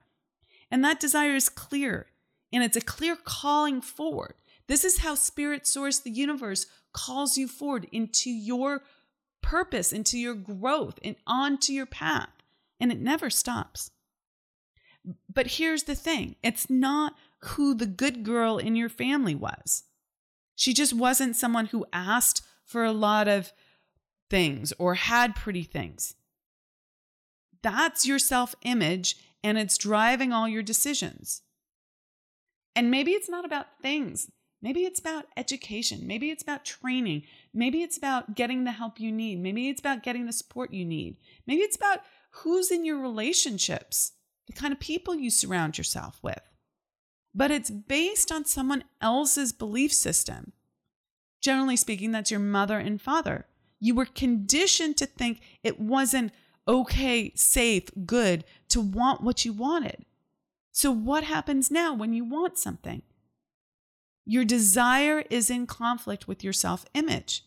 And 0.71 0.85
that 0.85 1.01
desire 1.01 1.35
is 1.35 1.49
clear 1.49 2.07
and 2.53 2.65
it's 2.65 2.77
a 2.77 2.81
clear 2.81 3.17
calling 3.17 3.81
forward. 3.81 4.35
This 4.67 4.85
is 4.85 4.99
how 4.99 5.15
Spirit 5.15 5.67
Source, 5.67 5.99
the 5.99 6.11
universe, 6.11 6.67
calls 6.93 7.37
you 7.37 7.49
forward 7.49 7.87
into 7.93 8.31
your 8.31 8.83
purpose, 9.43 9.93
into 9.93 10.19
your 10.19 10.35
growth, 10.35 10.99
and 11.03 11.17
onto 11.27 11.73
your 11.73 11.87
path. 11.87 12.31
And 12.79 12.91
it 12.93 13.01
never 13.01 13.31
stops. 13.31 13.91
But 15.33 15.53
here's 15.53 15.85
the 15.85 15.95
thing 15.95 16.37
it's 16.43 16.69
not 16.69 17.15
who 17.43 17.75
the 17.75 17.87
good 17.87 18.23
girl 18.23 18.59
in 18.59 18.77
your 18.77 18.89
family 18.89 19.35
was. 19.35 19.85
She 20.55 20.75
just 20.75 20.93
wasn't 20.93 21.37
someone 21.37 21.67
who 21.67 21.87
asked 21.93 22.43
for 22.65 22.85
a 22.85 22.93
lot 22.93 23.29
of 23.29 23.53
things 24.29 24.73
or 24.79 24.95
had 24.95 25.35
pretty 25.35 25.65
things. 25.65 26.15
That's 27.63 28.07
your 28.07 28.19
self 28.19 28.55
image, 28.63 29.17
and 29.43 29.59
it's 29.59 29.79
driving 29.79 30.33
all 30.33 30.49
your 30.49 30.63
decisions. 30.63 31.43
And 32.77 32.91
maybe 32.91 33.13
it's 33.13 33.29
not 33.29 33.45
about 33.45 33.67
things. 33.83 34.31
Maybe 34.63 34.85
it's 34.85 35.01
about 35.01 35.25
education. 35.37 36.07
Maybe 36.07 36.31
it's 36.31 36.43
about 36.43 36.65
training. 36.65 37.23
Maybe 37.55 37.83
it's 37.83 37.97
about 37.97 38.35
getting 38.35 38.65
the 38.65 38.73
help 38.73 39.01
you 39.01 39.11
need. 39.11 39.41
Maybe 39.41 39.69
it's 39.69 39.81
about 39.81 40.03
getting 40.03 40.27
the 40.27 40.33
support 40.33 40.73
you 40.73 40.85
need. 40.85 41.17
Maybe 41.47 41.63
it's 41.63 41.77
about 41.77 42.01
who's 42.31 42.71
in 42.71 42.85
your 42.85 42.99
relationships, 42.99 44.13
the 44.47 44.53
kind 44.53 44.73
of 44.73 44.79
people 44.79 45.15
you 45.15 45.31
surround 45.31 45.79
yourself 45.79 46.19
with. 46.23 46.43
But 47.35 47.51
it's 47.51 47.71
based 47.71 48.33
on 48.33 48.45
someone 48.45 48.85
else's 49.01 49.53
belief 49.53 49.93
system. 49.93 50.53
Generally 51.41 51.77
speaking, 51.77 52.13
that's 52.13 52.31
your 52.31 52.41
mother 52.41 52.79
and 52.79 53.01
father. 53.01 53.47
You 53.79 53.95
were 53.95 54.07
conditioned 54.07 54.97
to 54.99 55.07
think 55.07 55.41
it 55.63 55.81
wasn't 55.81 56.33
okay, 56.69 57.33
safe, 57.35 57.85
good 58.05 58.45
to 58.69 58.81
want 58.81 59.23
what 59.23 59.45
you 59.45 59.53
wanted. 59.53 60.05
So, 60.73 60.91
what 60.91 61.25
happens 61.25 61.71
now 61.71 61.95
when 61.95 62.13
you 62.13 62.25
want 62.25 62.59
something? 62.59 63.03
Your 64.25 64.45
desire 64.45 65.25
is 65.31 65.51
in 65.51 65.67
conflict 65.67 66.29
with 66.29 66.45
your 66.45 66.53
self 66.53 66.85
image. 66.95 67.45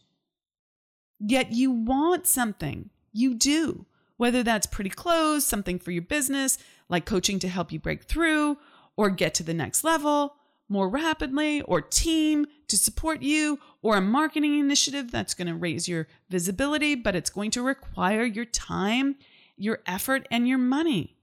Yet 1.19 1.51
you 1.53 1.71
want 1.71 2.27
something. 2.27 2.89
You 3.13 3.35
do. 3.35 3.85
Whether 4.17 4.43
that's 4.43 4.67
pretty 4.67 4.89
clothes, 4.89 5.45
something 5.45 5.79
for 5.79 5.91
your 5.91 6.01
business, 6.01 6.57
like 6.89 7.05
coaching 7.05 7.39
to 7.39 7.47
help 7.47 7.71
you 7.71 7.79
break 7.79 8.03
through 8.03 8.57
or 8.95 9.09
get 9.09 9.33
to 9.35 9.43
the 9.43 9.53
next 9.53 9.83
level 9.83 10.35
more 10.69 10.89
rapidly, 10.89 11.61
or 11.61 11.81
team 11.81 12.47
to 12.67 12.77
support 12.77 13.21
you, 13.21 13.59
or 13.81 13.97
a 13.97 14.01
marketing 14.01 14.57
initiative 14.57 15.11
that's 15.11 15.33
going 15.33 15.47
to 15.47 15.53
raise 15.53 15.87
your 15.87 16.07
visibility, 16.29 16.95
but 16.95 17.15
it's 17.15 17.29
going 17.29 17.51
to 17.51 17.61
require 17.61 18.23
your 18.23 18.45
time, 18.45 19.15
your 19.55 19.79
effort, 19.85 20.27
and 20.31 20.47
your 20.47 20.57
money. 20.57 21.15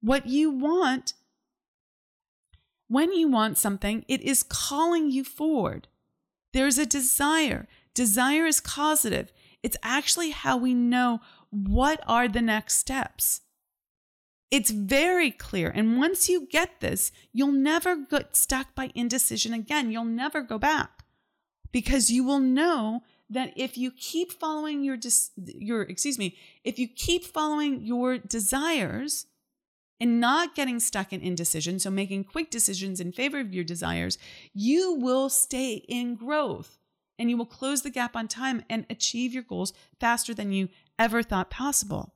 What 0.00 0.26
you 0.26 0.50
want, 0.50 1.12
when 2.88 3.12
you 3.12 3.28
want 3.28 3.58
something, 3.58 4.04
it 4.08 4.22
is 4.22 4.42
calling 4.42 5.10
you 5.10 5.24
forward. 5.24 5.86
There's 6.52 6.78
a 6.78 6.86
desire. 6.86 7.68
Desire 7.94 8.46
is 8.46 8.60
causative. 8.60 9.32
It's 9.62 9.76
actually 9.82 10.30
how 10.30 10.56
we 10.56 10.74
know 10.74 11.20
what 11.50 12.02
are 12.08 12.28
the 12.28 12.42
next 12.42 12.78
steps. 12.78 13.42
It's 14.50 14.70
very 14.70 15.30
clear. 15.30 15.70
And 15.70 15.98
once 15.98 16.28
you 16.28 16.46
get 16.46 16.80
this, 16.80 17.10
you'll 17.32 17.52
never 17.52 17.96
get 17.96 18.36
stuck 18.36 18.74
by 18.74 18.90
indecision 18.94 19.52
again. 19.52 19.90
You'll 19.90 20.04
never 20.04 20.42
go 20.42 20.58
back 20.58 21.04
because 21.72 22.10
you 22.10 22.24
will 22.24 22.40
know 22.40 23.02
that 23.28 23.52
if 23.56 23.76
you 23.76 23.90
keep 23.90 24.32
following 24.32 24.84
your 24.84 24.98
your 25.36 25.82
excuse 25.82 26.18
me, 26.18 26.36
if 26.62 26.78
you 26.78 26.86
keep 26.86 27.24
following 27.24 27.84
your 27.84 28.18
desires, 28.18 29.26
and 30.00 30.20
not 30.20 30.54
getting 30.54 30.80
stuck 30.80 31.12
in 31.12 31.20
indecision, 31.20 31.78
so 31.78 31.90
making 31.90 32.24
quick 32.24 32.50
decisions 32.50 33.00
in 33.00 33.12
favor 33.12 33.40
of 33.40 33.54
your 33.54 33.64
desires, 33.64 34.18
you 34.52 34.92
will 34.94 35.28
stay 35.28 35.74
in 35.88 36.14
growth 36.14 36.78
and 37.18 37.30
you 37.30 37.36
will 37.36 37.46
close 37.46 37.82
the 37.82 37.90
gap 37.90 38.16
on 38.16 38.26
time 38.26 38.62
and 38.68 38.84
achieve 38.90 39.32
your 39.32 39.42
goals 39.42 39.72
faster 40.00 40.34
than 40.34 40.52
you 40.52 40.68
ever 40.98 41.22
thought 41.22 41.48
possible. 41.48 42.12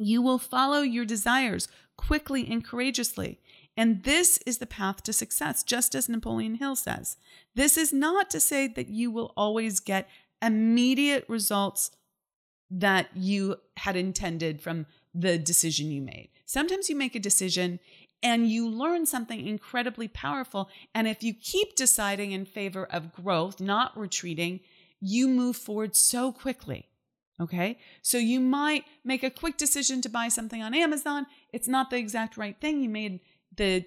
You 0.00 0.22
will 0.22 0.38
follow 0.38 0.80
your 0.80 1.04
desires 1.04 1.66
quickly 1.96 2.46
and 2.48 2.64
courageously. 2.64 3.40
And 3.76 4.04
this 4.04 4.38
is 4.46 4.58
the 4.58 4.66
path 4.66 5.02
to 5.04 5.12
success, 5.12 5.62
just 5.64 5.94
as 5.94 6.08
Napoleon 6.08 6.56
Hill 6.56 6.76
says. 6.76 7.16
This 7.54 7.76
is 7.76 7.92
not 7.92 8.30
to 8.30 8.40
say 8.40 8.68
that 8.68 8.88
you 8.88 9.10
will 9.10 9.32
always 9.36 9.80
get 9.80 10.08
immediate 10.40 11.24
results 11.28 11.90
that 12.70 13.08
you 13.14 13.56
had 13.76 13.96
intended 13.96 14.60
from 14.60 14.86
the 15.14 15.36
decision 15.38 15.90
you 15.90 16.02
made. 16.02 16.28
Sometimes 16.44 16.88
you 16.88 16.96
make 16.96 17.14
a 17.14 17.20
decision 17.20 17.80
and 18.22 18.48
you 18.48 18.68
learn 18.68 19.06
something 19.06 19.46
incredibly 19.46 20.06
powerful. 20.06 20.68
And 20.94 21.08
if 21.08 21.22
you 21.22 21.34
keep 21.34 21.74
deciding 21.74 22.32
in 22.32 22.44
favor 22.44 22.84
of 22.84 23.12
growth, 23.12 23.60
not 23.60 23.98
retreating, 23.98 24.60
you 25.00 25.28
move 25.28 25.56
forward 25.56 25.96
so 25.96 26.32
quickly. 26.32 26.87
Okay. 27.40 27.78
So 28.02 28.18
you 28.18 28.40
might 28.40 28.84
make 29.04 29.22
a 29.22 29.30
quick 29.30 29.56
decision 29.56 30.00
to 30.02 30.08
buy 30.08 30.28
something 30.28 30.62
on 30.62 30.74
Amazon. 30.74 31.26
It's 31.52 31.68
not 31.68 31.90
the 31.90 31.96
exact 31.96 32.36
right 32.36 32.60
thing. 32.60 32.82
You 32.82 32.88
made 32.88 33.20
the 33.56 33.84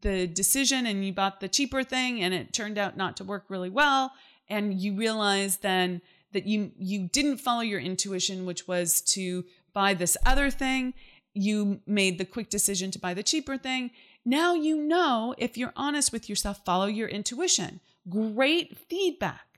the 0.00 0.26
decision 0.26 0.86
and 0.86 1.04
you 1.04 1.12
bought 1.12 1.40
the 1.40 1.48
cheaper 1.48 1.84
thing 1.84 2.22
and 2.22 2.32
it 2.32 2.54
turned 2.54 2.78
out 2.78 2.96
not 2.96 3.14
to 3.18 3.24
work 3.24 3.44
really 3.48 3.68
well. 3.68 4.12
And 4.48 4.80
you 4.80 4.94
realize 4.94 5.58
then 5.58 6.00
that 6.32 6.46
you 6.46 6.72
you 6.78 7.08
didn't 7.08 7.38
follow 7.38 7.60
your 7.60 7.80
intuition, 7.80 8.46
which 8.46 8.66
was 8.66 9.02
to 9.02 9.44
buy 9.74 9.92
this 9.92 10.16
other 10.24 10.50
thing. 10.50 10.94
You 11.34 11.80
made 11.86 12.18
the 12.18 12.24
quick 12.24 12.48
decision 12.48 12.90
to 12.92 12.98
buy 12.98 13.12
the 13.12 13.22
cheaper 13.22 13.58
thing. 13.58 13.90
Now 14.24 14.54
you 14.54 14.76
know 14.76 15.34
if 15.36 15.58
you're 15.58 15.72
honest 15.76 16.12
with 16.12 16.28
yourself, 16.28 16.64
follow 16.64 16.86
your 16.86 17.08
intuition. 17.08 17.80
Great 18.08 18.78
feedback. 18.88 19.51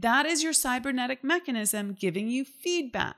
That 0.00 0.26
is 0.26 0.42
your 0.44 0.52
cybernetic 0.52 1.24
mechanism 1.24 1.96
giving 1.98 2.28
you 2.28 2.44
feedback. 2.44 3.16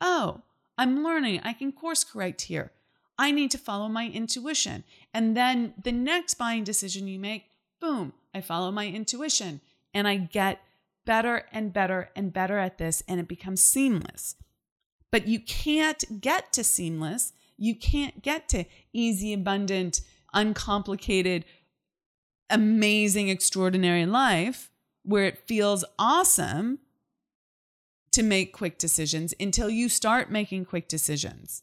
Oh, 0.00 0.42
I'm 0.76 1.02
learning. 1.02 1.40
I 1.42 1.54
can 1.54 1.72
course 1.72 2.04
correct 2.04 2.42
here. 2.42 2.72
I 3.18 3.30
need 3.30 3.50
to 3.52 3.58
follow 3.58 3.88
my 3.88 4.06
intuition. 4.06 4.84
And 5.14 5.36
then 5.36 5.74
the 5.82 5.92
next 5.92 6.34
buying 6.34 6.64
decision 6.64 7.08
you 7.08 7.18
make, 7.18 7.46
boom, 7.80 8.12
I 8.34 8.42
follow 8.42 8.70
my 8.70 8.86
intuition 8.86 9.60
and 9.94 10.06
I 10.06 10.16
get 10.16 10.60
better 11.06 11.46
and 11.50 11.72
better 11.72 12.10
and 12.14 12.32
better 12.32 12.58
at 12.58 12.76
this 12.76 13.02
and 13.08 13.18
it 13.18 13.26
becomes 13.26 13.62
seamless. 13.62 14.36
But 15.10 15.26
you 15.26 15.40
can't 15.40 16.20
get 16.20 16.52
to 16.52 16.62
seamless. 16.62 17.32
You 17.56 17.74
can't 17.74 18.22
get 18.22 18.48
to 18.50 18.66
easy, 18.92 19.32
abundant, 19.32 20.02
uncomplicated, 20.34 21.46
amazing, 22.50 23.30
extraordinary 23.30 24.04
life 24.04 24.70
where 25.08 25.24
it 25.24 25.48
feels 25.48 25.86
awesome 25.98 26.78
to 28.12 28.22
make 28.22 28.52
quick 28.52 28.76
decisions 28.76 29.32
until 29.40 29.70
you 29.70 29.88
start 29.88 30.30
making 30.30 30.66
quick 30.66 30.86
decisions. 30.86 31.62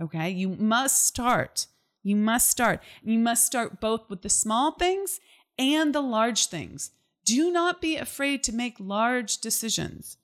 Okay? 0.00 0.30
You 0.30 0.48
must 0.48 1.04
start. 1.04 1.66
You 2.02 2.16
must 2.16 2.48
start. 2.48 2.82
You 3.02 3.18
must 3.18 3.44
start 3.44 3.82
both 3.82 4.08
with 4.08 4.22
the 4.22 4.30
small 4.30 4.72
things 4.72 5.20
and 5.58 5.94
the 5.94 6.00
large 6.00 6.46
things. 6.46 6.92
Do 7.26 7.52
not 7.52 7.82
be 7.82 7.96
afraid 7.96 8.42
to 8.44 8.52
make 8.54 8.76
large 8.80 9.38
decisions. 9.42 10.16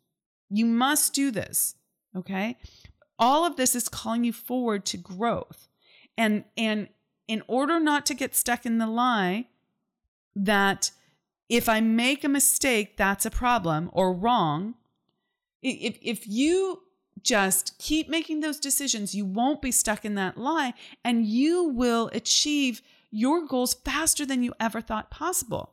You 0.48 0.64
must 0.64 1.12
do 1.12 1.30
this. 1.30 1.74
Okay. 2.16 2.56
All 3.18 3.44
of 3.44 3.56
this 3.56 3.74
is 3.74 3.90
calling 3.90 4.24
you 4.24 4.32
forward 4.32 4.86
to 4.86 4.96
growth. 4.96 5.68
And, 6.16 6.44
and 6.56 6.88
in 7.28 7.42
order 7.48 7.78
not 7.78 8.06
to 8.06 8.14
get 8.14 8.34
stuck 8.34 8.64
in 8.64 8.78
the 8.78 8.86
lie 8.86 9.48
that 10.34 10.90
if 11.48 11.68
I 11.68 11.80
make 11.80 12.24
a 12.24 12.28
mistake, 12.28 12.96
that's 12.96 13.26
a 13.26 13.30
problem 13.30 13.90
or 13.92 14.12
wrong, 14.12 14.74
if, 15.62 15.98
if 16.02 16.26
you 16.26 16.82
just 17.22 17.78
keep 17.78 18.08
making 18.08 18.40
those 18.40 18.58
decisions, 18.58 19.14
you 19.14 19.24
won't 19.24 19.62
be 19.62 19.72
stuck 19.72 20.04
in 20.04 20.14
that 20.14 20.38
lie 20.38 20.74
and 21.04 21.26
you 21.26 21.64
will 21.64 22.10
achieve 22.12 22.82
your 23.10 23.46
goals 23.46 23.74
faster 23.74 24.26
than 24.26 24.42
you 24.42 24.52
ever 24.60 24.80
thought 24.80 25.10
possible. 25.10 25.72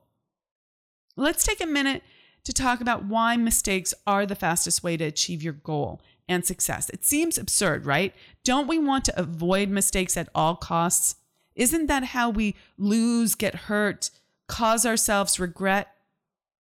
Let's 1.15 1.43
take 1.43 1.61
a 1.61 1.67
minute 1.67 2.03
to 2.43 2.53
talk 2.53 2.81
about 2.81 3.05
why 3.05 3.37
mistakes 3.37 3.93
are 4.05 4.25
the 4.25 4.35
fastest 4.35 4.83
way 4.83 4.97
to 4.97 5.05
achieve 5.05 5.43
your 5.43 5.53
goal 5.53 6.01
and 6.27 6.45
success. 6.45 6.89
It 6.89 7.05
seems 7.05 7.37
absurd, 7.37 7.85
right? 7.85 8.13
Don't 8.43 8.67
we 8.67 8.79
want 8.79 9.05
to 9.05 9.19
avoid 9.19 9.69
mistakes 9.69 10.17
at 10.17 10.29
all 10.33 10.55
costs? 10.55 11.15
Isn't 11.55 11.87
that 11.87 12.05
how 12.05 12.29
we 12.29 12.55
lose, 12.77 13.35
get 13.35 13.55
hurt, 13.55 14.09
cause 14.47 14.85
ourselves 14.85 15.39
regret? 15.39 15.89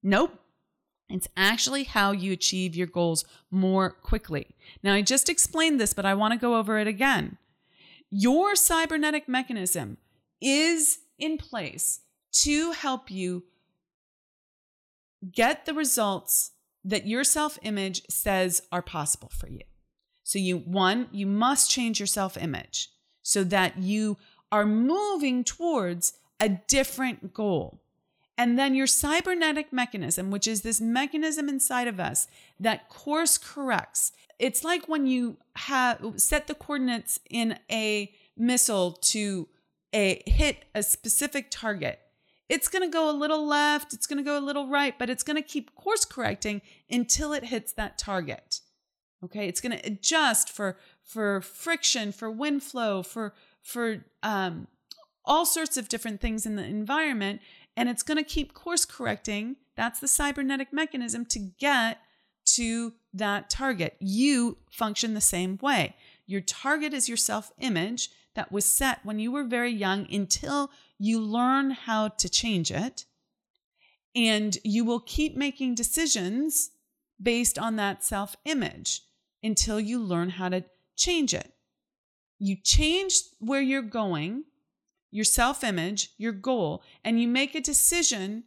Nope. 0.02 0.38
It's 1.08 1.28
actually 1.36 1.84
how 1.84 2.12
you 2.12 2.32
achieve 2.32 2.76
your 2.76 2.86
goals 2.86 3.24
more 3.50 3.90
quickly. 3.90 4.46
Now, 4.82 4.94
I 4.94 5.02
just 5.02 5.28
explained 5.28 5.80
this, 5.80 5.92
but 5.92 6.06
I 6.06 6.14
want 6.14 6.32
to 6.32 6.38
go 6.38 6.56
over 6.56 6.78
it 6.78 6.86
again. 6.86 7.36
Your 8.10 8.54
cybernetic 8.54 9.28
mechanism 9.28 9.98
is 10.40 10.98
in 11.18 11.36
place 11.36 12.00
to 12.32 12.72
help 12.72 13.10
you 13.10 13.44
get 15.32 15.66
the 15.66 15.74
results 15.74 16.52
that 16.84 17.06
your 17.06 17.24
self 17.24 17.58
image 17.62 18.02
says 18.08 18.62
are 18.72 18.82
possible 18.82 19.30
for 19.36 19.48
you. 19.48 19.60
So, 20.22 20.38
you 20.38 20.58
one, 20.58 21.08
you 21.12 21.26
must 21.26 21.70
change 21.70 21.98
your 21.98 22.06
self 22.06 22.36
image 22.36 22.88
so 23.22 23.44
that 23.44 23.78
you 23.78 24.16
are 24.52 24.66
moving 24.66 25.44
towards 25.44 26.14
a 26.40 26.48
different 26.48 27.35
goal. 27.35 27.81
And 28.38 28.59
then 28.59 28.74
your 28.74 28.87
cybernetic 28.87 29.70
mechanism, 29.72 30.31
which 30.31 30.48
is 30.48 30.62
this 30.62 30.81
mechanism 30.81 31.48
inside 31.48 31.87
of 31.87 32.00
us 32.00 32.26
that 32.59 32.88
course 32.88 33.37
corrects. 33.37 34.12
It's 34.38 34.64
like 34.64 34.88
when 34.88 35.07
you 35.07 35.37
have 35.57 36.14
set 36.16 36.46
the 36.46 36.55
coordinates 36.55 37.20
in 37.29 37.59
a 37.70 38.11
missile 38.38 38.92
to 38.92 39.46
a 39.92 40.22
hit 40.26 40.64
a 40.74 40.83
specific 40.83 41.50
target. 41.50 42.00
It's 42.48 42.66
going 42.66 42.83
to 42.83 42.92
go 42.92 43.11
a 43.11 43.12
little 43.12 43.46
left, 43.46 43.92
it's 43.92 44.07
going 44.07 44.16
to 44.16 44.24
go 44.24 44.38
a 44.38 44.40
little 44.40 44.66
right, 44.68 44.98
but 44.98 45.11
it's 45.11 45.22
going 45.22 45.37
to 45.37 45.46
keep 45.46 45.74
course 45.74 46.05
correcting 46.05 46.62
until 46.90 47.33
it 47.33 47.44
hits 47.44 47.72
that 47.74 47.98
target. 47.98 48.61
Okay? 49.22 49.46
It's 49.48 49.61
going 49.61 49.79
to 49.79 49.87
adjust 49.87 50.48
for 50.48 50.79
for 51.05 51.40
friction, 51.42 52.11
for 52.11 52.31
wind 52.31 52.62
flow, 52.62 53.03
for 53.03 53.35
for 53.62 54.05
um, 54.22 54.66
all 55.24 55.46
sorts 55.46 55.76
of 55.76 55.88
different 55.88 56.20
things 56.20 56.46
in 56.46 56.56
the 56.56 56.64
environment 56.64 57.40
and 57.76 57.88
it's 57.88 58.02
going 58.02 58.18
to 58.18 58.24
keep 58.24 58.52
course 58.52 58.85
correcting. 58.85 59.56
That's 59.76 60.00
the 60.00 60.09
cybernetic 60.09 60.72
mechanism 60.72 61.24
to 61.26 61.38
get 61.38 61.98
to 62.54 62.94
that 63.14 63.48
target. 63.50 63.96
You 64.00 64.59
function 64.70 65.14
the 65.14 65.20
same 65.20 65.59
way. 65.62 65.96
Your 66.26 66.40
target 66.40 66.92
is 66.92 67.09
your 67.09 67.16
self 67.16 67.52
image 67.59 68.11
that 68.35 68.52
was 68.52 68.64
set 68.64 69.04
when 69.04 69.18
you 69.18 69.33
were 69.33 69.44
very 69.44 69.70
young 69.70 70.06
until 70.12 70.70
you 70.98 71.20
learn 71.20 71.70
how 71.70 72.09
to 72.09 72.28
change 72.28 72.70
it. 72.70 73.04
And 74.14 74.59
you 74.64 74.85
will 74.85 75.00
keep 75.00 75.37
making 75.37 75.74
decisions 75.74 76.70
based 77.22 77.59
on 77.59 77.76
that 77.76 78.04
self 78.04 78.37
image 78.44 79.02
until 79.42 79.80
you 79.80 80.00
learn 80.00 80.30
how 80.30 80.48
to 80.48 80.64
change 80.96 81.33
it. 81.33 81.54
You 82.38 82.56
change 82.56 83.14
where 83.38 83.62
you're 83.62 83.83
going 83.83 84.44
your 85.11 85.25
self 85.25 85.64
image, 85.64 86.11
your 86.18 86.33
goal, 86.33 86.83
and 87.05 87.20
you 87.20 87.29
make 87.29 87.55
a 87.55 87.61
decision 87.61 88.44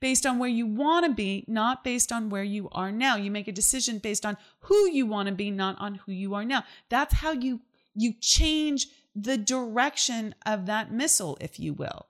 based 0.00 0.26
on 0.26 0.38
where 0.38 0.48
you 0.48 0.66
want 0.66 1.06
to 1.06 1.12
be, 1.12 1.44
not 1.46 1.84
based 1.84 2.10
on 2.10 2.28
where 2.28 2.42
you 2.42 2.68
are 2.72 2.90
now. 2.90 3.16
You 3.16 3.30
make 3.30 3.46
a 3.46 3.52
decision 3.52 3.98
based 3.98 4.26
on 4.26 4.36
who 4.60 4.90
you 4.90 5.06
want 5.06 5.28
to 5.28 5.34
be, 5.34 5.50
not 5.50 5.80
on 5.80 5.94
who 5.94 6.12
you 6.12 6.34
are 6.34 6.44
now. 6.44 6.64
That's 6.88 7.14
how 7.14 7.32
you 7.32 7.60
you 7.94 8.14
change 8.20 8.88
the 9.14 9.36
direction 9.36 10.34
of 10.46 10.66
that 10.66 10.92
missile, 10.92 11.36
if 11.40 11.60
you 11.60 11.74
will. 11.74 12.06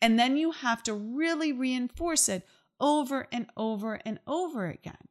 And 0.00 0.18
then 0.18 0.36
you 0.36 0.50
have 0.50 0.82
to 0.84 0.94
really 0.94 1.52
reinforce 1.52 2.28
it 2.28 2.46
over 2.80 3.28
and 3.30 3.46
over 3.56 4.00
and 4.04 4.18
over 4.26 4.66
again. 4.66 5.08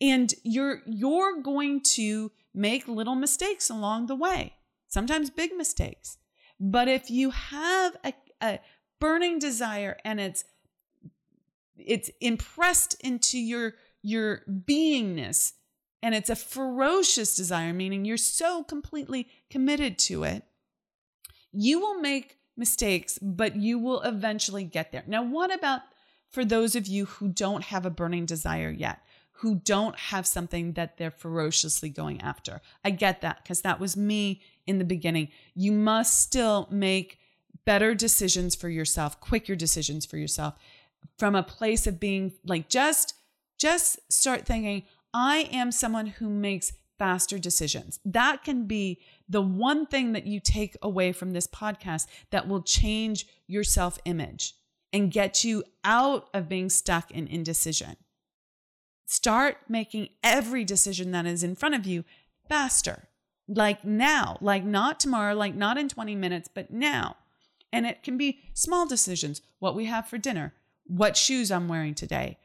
And 0.00 0.32
you're 0.44 0.82
you're 0.86 1.40
going 1.42 1.80
to 1.94 2.30
make 2.54 2.86
little 2.86 3.16
mistakes 3.16 3.68
along 3.68 4.06
the 4.06 4.14
way 4.14 4.54
sometimes 4.88 5.30
big 5.30 5.54
mistakes. 5.56 6.18
But 6.58 6.88
if 6.88 7.10
you 7.10 7.30
have 7.30 7.96
a, 8.04 8.12
a 8.40 8.58
burning 9.00 9.38
desire 9.38 9.96
and 10.04 10.20
it's 10.20 10.44
it's 11.76 12.10
impressed 12.20 12.96
into 13.00 13.38
your 13.38 13.74
your 14.02 14.42
beingness 14.48 15.52
and 16.02 16.14
it's 16.14 16.30
a 16.30 16.36
ferocious 16.36 17.36
desire 17.36 17.72
meaning 17.72 18.04
you're 18.04 18.16
so 18.16 18.64
completely 18.64 19.28
committed 19.50 19.98
to 19.98 20.24
it 20.24 20.42
you 21.52 21.78
will 21.78 22.00
make 22.00 22.38
mistakes 22.56 23.18
but 23.22 23.56
you 23.56 23.78
will 23.78 24.00
eventually 24.02 24.64
get 24.64 24.90
there 24.90 25.04
now 25.06 25.22
what 25.22 25.54
about 25.54 25.82
for 26.28 26.44
those 26.44 26.74
of 26.74 26.86
you 26.86 27.04
who 27.06 27.28
don't 27.28 27.64
have 27.64 27.86
a 27.86 27.90
burning 27.90 28.26
desire 28.26 28.70
yet 28.70 29.00
who 29.38 29.54
don't 29.54 29.96
have 29.96 30.26
something 30.26 30.72
that 30.72 30.96
they're 30.96 31.10
ferociously 31.12 31.88
going 31.88 32.20
after. 32.20 32.60
I 32.84 32.90
get 32.90 33.20
that 33.20 33.42
because 33.42 33.62
that 33.62 33.78
was 33.78 33.96
me 33.96 34.42
in 34.66 34.78
the 34.78 34.84
beginning. 34.84 35.28
You 35.54 35.70
must 35.70 36.20
still 36.20 36.66
make 36.70 37.18
better 37.64 37.94
decisions 37.94 38.56
for 38.56 38.68
yourself, 38.68 39.20
quicker 39.20 39.54
decisions 39.54 40.04
for 40.06 40.16
yourself 40.16 40.54
from 41.18 41.36
a 41.36 41.42
place 41.42 41.86
of 41.86 42.00
being 42.00 42.32
like 42.44 42.68
just 42.68 43.14
just 43.58 44.00
start 44.12 44.44
thinking 44.44 44.84
I 45.14 45.48
am 45.52 45.72
someone 45.72 46.06
who 46.06 46.28
makes 46.28 46.72
faster 46.98 47.38
decisions. 47.38 48.00
That 48.04 48.42
can 48.44 48.66
be 48.66 49.00
the 49.28 49.40
one 49.40 49.86
thing 49.86 50.12
that 50.12 50.26
you 50.26 50.40
take 50.40 50.76
away 50.82 51.12
from 51.12 51.32
this 51.32 51.46
podcast 51.46 52.06
that 52.30 52.48
will 52.48 52.62
change 52.62 53.26
your 53.46 53.64
self-image 53.64 54.54
and 54.92 55.12
get 55.12 55.44
you 55.44 55.62
out 55.84 56.28
of 56.34 56.48
being 56.48 56.68
stuck 56.68 57.10
in 57.10 57.26
indecision. 57.28 57.96
Start 59.10 59.56
making 59.70 60.10
every 60.22 60.64
decision 60.64 61.12
that 61.12 61.24
is 61.24 61.42
in 61.42 61.56
front 61.56 61.74
of 61.74 61.86
you 61.86 62.04
faster, 62.46 63.08
like 63.48 63.82
now, 63.82 64.36
like 64.42 64.64
not 64.64 65.00
tomorrow, 65.00 65.34
like 65.34 65.54
not 65.54 65.78
in 65.78 65.88
20 65.88 66.14
minutes, 66.14 66.50
but 66.52 66.70
now. 66.70 67.16
And 67.72 67.86
it 67.86 68.02
can 68.02 68.18
be 68.18 68.40
small 68.52 68.86
decisions 68.86 69.40
what 69.60 69.74
we 69.74 69.86
have 69.86 70.06
for 70.06 70.18
dinner, 70.18 70.52
what 70.84 71.16
shoes 71.16 71.50
I'm 71.50 71.68
wearing 71.68 71.94
today, 71.94 72.36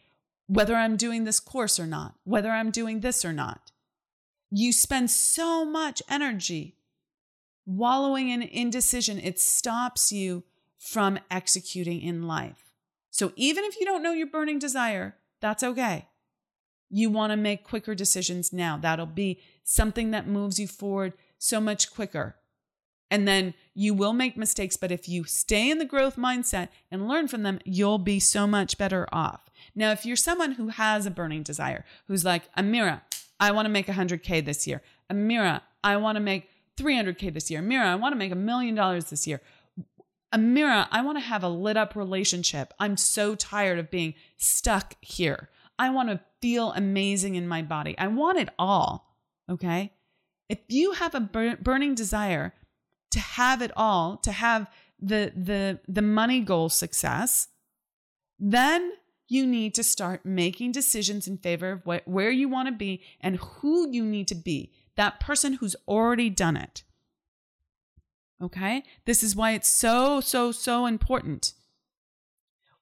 whether 0.47 0.73
I'm 0.73 0.95
doing 0.95 1.25
this 1.25 1.41
course 1.41 1.81
or 1.81 1.85
not, 1.85 2.15
whether 2.23 2.51
I'm 2.51 2.71
doing 2.71 3.01
this 3.01 3.25
or 3.25 3.33
not. 3.33 3.73
You 4.49 4.71
spend 4.71 5.11
so 5.11 5.65
much 5.65 6.01
energy 6.09 6.77
wallowing 7.65 8.29
in 8.29 8.41
indecision, 8.41 9.19
it 9.19 9.37
stops 9.37 10.13
you 10.13 10.45
from 10.77 11.19
executing 11.29 11.99
in 12.01 12.25
life. 12.25 12.71
So 13.09 13.33
even 13.35 13.65
if 13.65 13.77
you 13.81 13.85
don't 13.85 14.01
know 14.01 14.13
your 14.13 14.27
burning 14.27 14.59
desire, 14.59 15.17
that's 15.41 15.61
okay. 15.61 16.07
You 16.95 17.09
want 17.09 17.31
to 17.31 17.37
make 17.37 17.63
quicker 17.63 17.95
decisions 17.95 18.53
now. 18.53 18.77
That'll 18.77 19.07
be 19.07 19.39
something 19.63 20.11
that 20.11 20.27
moves 20.27 20.59
you 20.59 20.67
forward 20.67 21.13
so 21.39 21.59
much 21.59 21.91
quicker. 21.91 22.35
And 23.09 23.27
then 23.27 23.55
you 23.73 23.95
will 23.95 24.13
make 24.13 24.37
mistakes, 24.37 24.77
but 24.77 24.91
if 24.91 25.09
you 25.09 25.23
stay 25.23 25.71
in 25.71 25.79
the 25.79 25.85
growth 25.85 26.17
mindset 26.17 26.69
and 26.91 27.07
learn 27.07 27.27
from 27.27 27.41
them, 27.41 27.57
you'll 27.65 27.97
be 27.97 28.19
so 28.19 28.45
much 28.45 28.77
better 28.77 29.07
off. 29.11 29.49
Now, 29.73 29.91
if 29.91 30.05
you're 30.05 30.15
someone 30.15 30.51
who 30.51 30.67
has 30.67 31.07
a 31.07 31.11
burning 31.11 31.41
desire, 31.41 31.83
who's 32.07 32.23
like, 32.23 32.43
Amira, 32.55 33.01
I 33.39 33.51
want 33.51 33.65
to 33.65 33.71
make 33.71 33.87
100K 33.87 34.45
this 34.45 34.67
year. 34.67 34.83
Amira, 35.11 35.61
I 35.83 35.97
want 35.97 36.15
to 36.17 36.19
make 36.19 36.47
300K 36.77 37.33
this 37.33 37.49
year. 37.49 37.59
Amira, 37.61 37.85
I 37.85 37.95
want 37.95 38.13
to 38.13 38.19
make 38.19 38.31
a 38.31 38.35
million 38.35 38.75
dollars 38.75 39.05
this 39.05 39.25
year. 39.25 39.41
Amira, 40.31 40.87
I 40.91 41.01
want 41.01 41.17
to 41.17 41.23
have 41.23 41.43
a 41.43 41.49
lit 41.49 41.75
up 41.75 41.95
relationship. 41.95 42.71
I'm 42.79 42.97
so 42.97 43.33
tired 43.33 43.79
of 43.79 43.89
being 43.89 44.13
stuck 44.37 44.95
here. 45.01 45.49
I 45.83 45.89
want 45.89 46.07
to 46.09 46.21
feel 46.41 46.71
amazing 46.71 47.35
in 47.35 47.45
my 47.45 47.61
body. 47.61 47.93
I 47.97 48.07
want 48.07 48.39
it 48.39 48.49
all. 48.57 49.17
Okay. 49.51 49.91
If 50.47 50.59
you 50.69 50.93
have 50.93 51.13
a 51.13 51.19
bur- 51.19 51.57
burning 51.57 51.93
desire 51.93 52.53
to 53.11 53.19
have 53.19 53.61
it 53.61 53.71
all, 53.75 54.15
to 54.17 54.31
have 54.31 54.69
the, 54.97 55.33
the, 55.35 55.79
the 55.87 56.01
money 56.01 56.39
goal 56.39 56.69
success, 56.69 57.49
then 58.39 58.93
you 59.27 59.45
need 59.45 59.75
to 59.75 59.83
start 59.83 60.25
making 60.25 60.71
decisions 60.71 61.27
in 61.27 61.37
favor 61.37 61.71
of 61.73 61.83
wh- 61.83 62.07
where 62.07 62.31
you 62.31 62.47
want 62.47 62.69
to 62.69 62.73
be 62.73 63.01
and 63.19 63.35
who 63.35 63.89
you 63.91 64.05
need 64.05 64.29
to 64.29 64.35
be. 64.35 64.71
That 64.95 65.19
person 65.19 65.53
who's 65.53 65.75
already 65.85 66.29
done 66.29 66.55
it. 66.55 66.83
Okay. 68.41 68.83
This 69.03 69.21
is 69.21 69.35
why 69.35 69.51
it's 69.51 69.69
so, 69.69 70.21
so, 70.21 70.53
so 70.53 70.85
important 70.85 71.53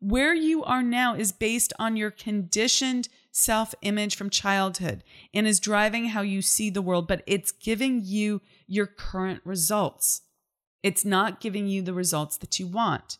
where 0.01 0.33
you 0.33 0.63
are 0.63 0.81
now 0.83 1.13
is 1.13 1.31
based 1.31 1.71
on 1.79 1.95
your 1.95 2.11
conditioned 2.11 3.07
self 3.31 3.73
image 3.81 4.15
from 4.15 4.29
childhood 4.29 5.03
and 5.33 5.47
is 5.47 5.59
driving 5.59 6.07
how 6.07 6.21
you 6.21 6.41
see 6.41 6.69
the 6.69 6.81
world, 6.81 7.07
but 7.07 7.23
it's 7.25 7.51
giving 7.51 8.01
you 8.03 8.41
your 8.67 8.87
current 8.87 9.41
results. 9.45 10.23
It's 10.83 11.05
not 11.05 11.39
giving 11.39 11.67
you 11.67 11.81
the 11.81 11.93
results 11.93 12.35
that 12.37 12.59
you 12.59 12.67
want. 12.67 13.19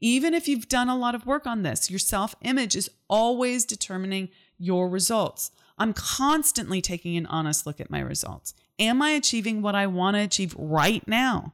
Even 0.00 0.34
if 0.34 0.48
you've 0.48 0.68
done 0.68 0.88
a 0.88 0.96
lot 0.96 1.14
of 1.14 1.26
work 1.26 1.46
on 1.46 1.62
this, 1.62 1.90
your 1.90 1.98
self 1.98 2.34
image 2.42 2.74
is 2.74 2.90
always 3.08 3.64
determining 3.64 4.30
your 4.58 4.88
results. 4.88 5.50
I'm 5.76 5.92
constantly 5.92 6.80
taking 6.80 7.16
an 7.16 7.26
honest 7.26 7.66
look 7.66 7.80
at 7.80 7.90
my 7.90 8.00
results. 8.00 8.54
Am 8.78 9.02
I 9.02 9.10
achieving 9.10 9.60
what 9.60 9.74
I 9.74 9.86
want 9.86 10.16
to 10.16 10.22
achieve 10.22 10.54
right 10.58 11.06
now? 11.06 11.52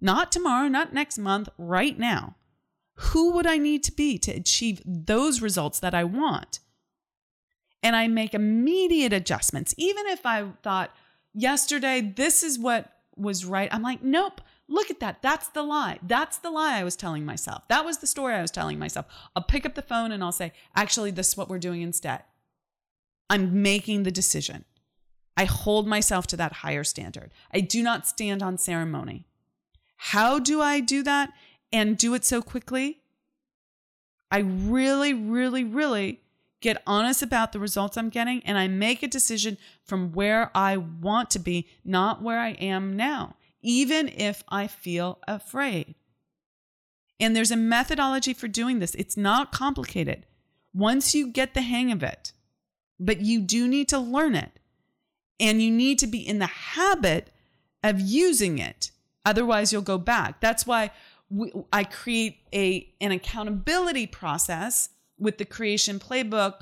Not 0.00 0.30
tomorrow, 0.30 0.68
not 0.68 0.92
next 0.92 1.18
month, 1.18 1.48
right 1.58 1.98
now. 1.98 2.36
Who 2.96 3.32
would 3.32 3.46
I 3.46 3.58
need 3.58 3.82
to 3.84 3.92
be 3.92 4.18
to 4.18 4.32
achieve 4.32 4.80
those 4.84 5.42
results 5.42 5.80
that 5.80 5.94
I 5.94 6.04
want? 6.04 6.60
And 7.82 7.96
I 7.96 8.08
make 8.08 8.34
immediate 8.34 9.12
adjustments. 9.12 9.74
Even 9.76 10.06
if 10.06 10.24
I 10.24 10.46
thought 10.62 10.94
yesterday, 11.34 12.00
this 12.00 12.42
is 12.42 12.58
what 12.58 12.90
was 13.16 13.44
right, 13.44 13.72
I'm 13.72 13.82
like, 13.82 14.02
nope, 14.02 14.40
look 14.68 14.90
at 14.90 15.00
that. 15.00 15.22
That's 15.22 15.48
the 15.48 15.62
lie. 15.62 15.98
That's 16.02 16.38
the 16.38 16.50
lie 16.50 16.78
I 16.78 16.84
was 16.84 16.96
telling 16.96 17.24
myself. 17.24 17.66
That 17.68 17.84
was 17.84 17.98
the 17.98 18.06
story 18.06 18.34
I 18.34 18.42
was 18.42 18.50
telling 18.50 18.78
myself. 18.78 19.06
I'll 19.36 19.42
pick 19.42 19.66
up 19.66 19.74
the 19.74 19.82
phone 19.82 20.12
and 20.12 20.22
I'll 20.22 20.32
say, 20.32 20.52
actually, 20.74 21.10
this 21.10 21.28
is 21.28 21.36
what 21.36 21.48
we're 21.48 21.58
doing 21.58 21.82
instead. 21.82 22.22
I'm 23.28 23.62
making 23.62 24.02
the 24.02 24.10
decision. 24.10 24.64
I 25.36 25.44
hold 25.44 25.86
myself 25.86 26.26
to 26.28 26.36
that 26.36 26.52
higher 26.52 26.84
standard. 26.84 27.32
I 27.52 27.60
do 27.60 27.82
not 27.82 28.06
stand 28.06 28.42
on 28.42 28.58
ceremony. 28.58 29.26
How 29.96 30.38
do 30.38 30.60
I 30.60 30.80
do 30.80 31.02
that 31.02 31.32
and 31.74 31.98
do 31.98 32.14
it 32.14 32.24
so 32.24 32.40
quickly? 32.40 33.00
I 34.30 34.38
really, 34.38 35.12
really, 35.12 35.64
really 35.64 36.20
get 36.62 36.82
honest 36.86 37.20
about 37.20 37.52
the 37.52 37.58
results 37.58 37.98
I'm 37.98 38.08
getting 38.08 38.42
and 38.44 38.56
I 38.56 38.68
make 38.68 39.02
a 39.02 39.08
decision 39.08 39.58
from 39.82 40.12
where 40.12 40.50
I 40.54 40.78
want 40.78 41.30
to 41.30 41.38
be, 41.38 41.66
not 41.84 42.22
where 42.22 42.38
I 42.38 42.50
am 42.52 42.96
now, 42.96 43.36
even 43.60 44.08
if 44.08 44.44
I 44.48 44.68
feel 44.68 45.18
afraid. 45.28 45.96
And 47.20 47.34
there's 47.34 47.50
a 47.50 47.56
methodology 47.56 48.32
for 48.34 48.48
doing 48.48 48.78
this. 48.78 48.94
It's 48.94 49.16
not 49.16 49.52
complicated. 49.52 50.26
Once 50.72 51.14
you 51.14 51.26
get 51.26 51.54
the 51.54 51.62
hang 51.62 51.90
of 51.90 52.02
it, 52.02 52.32
but 52.98 53.20
you 53.20 53.40
do 53.40 53.66
need 53.66 53.88
to 53.88 53.98
learn 53.98 54.36
it 54.36 54.60
and 55.40 55.60
you 55.60 55.70
need 55.70 55.98
to 55.98 56.06
be 56.06 56.26
in 56.26 56.38
the 56.38 56.46
habit 56.46 57.30
of 57.82 58.00
using 58.00 58.58
it. 58.58 58.92
Otherwise, 59.24 59.72
you'll 59.72 59.82
go 59.82 59.98
back. 59.98 60.40
That's 60.40 60.66
why 60.66 60.90
we, 61.34 61.52
I 61.72 61.82
create 61.82 62.38
a, 62.54 62.88
an 63.00 63.10
accountability 63.10 64.06
process 64.06 64.90
with 65.18 65.38
the 65.38 65.44
creation 65.44 65.98
playbook. 65.98 66.60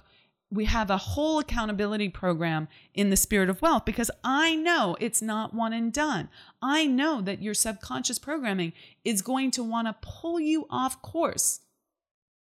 We 0.50 0.64
have 0.64 0.88
a 0.88 0.96
whole 0.96 1.38
accountability 1.38 2.08
program 2.08 2.68
in 2.94 3.10
the 3.10 3.16
spirit 3.16 3.50
of 3.50 3.60
wealth 3.60 3.84
because 3.84 4.10
I 4.24 4.54
know 4.54 4.96
it's 4.98 5.20
not 5.20 5.52
one 5.54 5.74
and 5.74 5.92
done. 5.92 6.30
I 6.62 6.86
know 6.86 7.20
that 7.20 7.42
your 7.42 7.54
subconscious 7.54 8.18
programming 8.18 8.72
is 9.04 9.20
going 9.20 9.50
to 9.52 9.62
want 9.62 9.88
to 9.88 9.96
pull 10.00 10.40
you 10.40 10.66
off 10.70 11.02
course. 11.02 11.60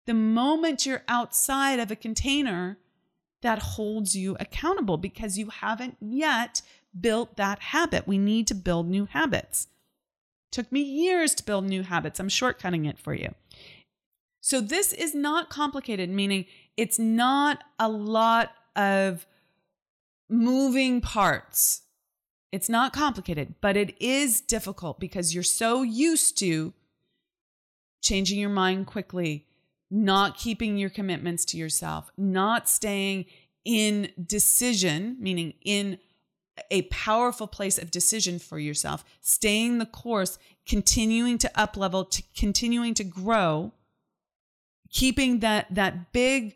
The 0.06 0.14
moment 0.14 0.86
you're 0.86 1.04
outside 1.08 1.80
of 1.80 1.92
a 1.92 1.96
container 1.96 2.78
that 3.42 3.60
holds 3.60 4.16
you 4.16 4.38
accountable 4.40 4.98
because 4.98 5.38
you 5.38 5.50
haven't 5.50 5.98
yet 6.00 6.62
built 6.98 7.36
that 7.38 7.60
habit. 7.60 8.08
We 8.08 8.18
need 8.18 8.48
to 8.48 8.56
build 8.56 8.88
new 8.88 9.06
habits. 9.06 9.68
Took 10.52 10.72
me 10.72 10.82
years 10.82 11.34
to 11.36 11.46
build 11.46 11.66
new 11.66 11.84
habits. 11.84 12.20
I'm 12.20 12.28
shortcutting 12.28 12.88
it 12.88 13.00
for 13.00 13.14
you. 13.14 13.34
So, 14.42 14.60
this 14.60 14.92
is 14.92 15.14
not 15.14 15.50
complicated, 15.50 16.10
meaning 16.10 16.46
it's 16.76 16.98
not 16.98 17.64
a 17.80 17.88
lot 17.88 18.52
of 18.76 19.26
moving 20.30 21.00
parts. 21.00 21.84
It's 22.52 22.68
not 22.68 22.92
complicated, 22.92 23.56
but 23.62 23.78
it 23.78 23.96
is 24.02 24.42
difficult 24.42 25.00
because 25.00 25.34
you're 25.34 25.44
so 25.44 25.84
used 25.84 26.38
to 26.40 26.74
changing 28.02 28.40
your 28.40 28.50
mind 28.50 28.88
quickly, 28.88 29.46
not 29.90 30.38
keeping 30.38 30.78
your 30.78 30.90
commitments 30.90 31.46
to 31.46 31.58
yourself, 31.58 32.10
not 32.18 32.68
staying 32.68 33.26
in 33.64 34.10
decision, 34.26 35.18
meaning 35.20 35.54
in 35.64 36.00
a 36.70 36.84
powerful 36.84 37.48
place 37.48 37.78
of 37.78 37.92
decision 37.92 38.40
for 38.40 38.60
yourself, 38.60 39.04
staying 39.22 39.80
the 39.80 39.86
course, 39.86 40.38
continuing 40.68 41.38
to 41.40 41.52
up 41.60 41.76
level, 41.78 42.06
to 42.06 42.24
continuing 42.36 42.94
to 42.94 43.04
grow, 43.04 43.72
keeping 44.90 45.40
that 45.40 45.68
that 45.72 46.12
big 46.12 46.56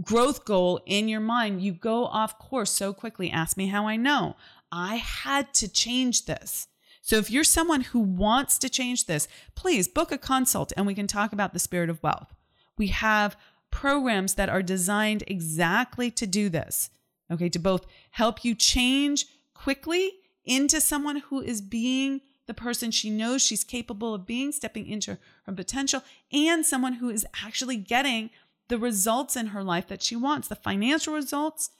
growth 0.00 0.44
goal 0.44 0.80
in 0.86 1.08
your 1.08 1.20
mind, 1.20 1.62
you 1.62 1.72
go 1.72 2.06
off 2.06 2.38
course 2.38 2.70
so 2.70 2.92
quickly. 2.92 3.30
Ask 3.30 3.56
me 3.56 3.66
how 3.66 3.86
I 3.86 3.96
know. 3.96 4.36
I 4.70 4.96
had 4.96 5.52
to 5.54 5.68
change 5.68 6.24
this. 6.24 6.68
So 7.02 7.16
if 7.16 7.30
you're 7.30 7.44
someone 7.44 7.80
who 7.82 7.98
wants 7.98 8.58
to 8.58 8.68
change 8.68 9.06
this, 9.06 9.28
please 9.54 9.88
book 9.88 10.12
a 10.12 10.18
consult 10.18 10.72
and 10.76 10.86
we 10.86 10.94
can 10.94 11.06
talk 11.06 11.32
about 11.32 11.52
the 11.52 11.58
spirit 11.58 11.90
of 11.90 12.02
wealth. 12.02 12.32
We 12.78 12.88
have 12.88 13.36
programs 13.70 14.34
that 14.34 14.48
are 14.48 14.62
designed 14.62 15.24
exactly 15.26 16.10
to 16.12 16.26
do 16.26 16.48
this. 16.48 16.90
Okay, 17.32 17.48
to 17.48 17.58
both 17.58 17.86
help 18.10 18.44
you 18.44 18.54
change 18.54 19.26
quickly 19.54 20.12
into 20.44 20.80
someone 20.80 21.16
who 21.16 21.40
is 21.40 21.60
being 21.60 22.20
the 22.46 22.54
person 22.54 22.90
she 22.90 23.08
knows 23.08 23.42
she's 23.42 23.64
capable 23.64 24.14
of 24.14 24.26
being, 24.26 24.52
stepping 24.52 24.86
into 24.86 25.18
her 25.46 25.52
potential, 25.52 26.02
and 26.32 26.66
someone 26.66 26.94
who 26.94 27.08
is 27.08 27.26
actually 27.44 27.76
getting 27.76 28.30
the 28.68 28.78
results 28.78 29.36
in 29.36 29.48
her 29.48 29.62
life 29.62 29.88
that 29.88 30.02
she 30.02 30.16
wants 30.16 30.48
the 30.48 30.56
financial 30.56 31.14
results 31.14 31.70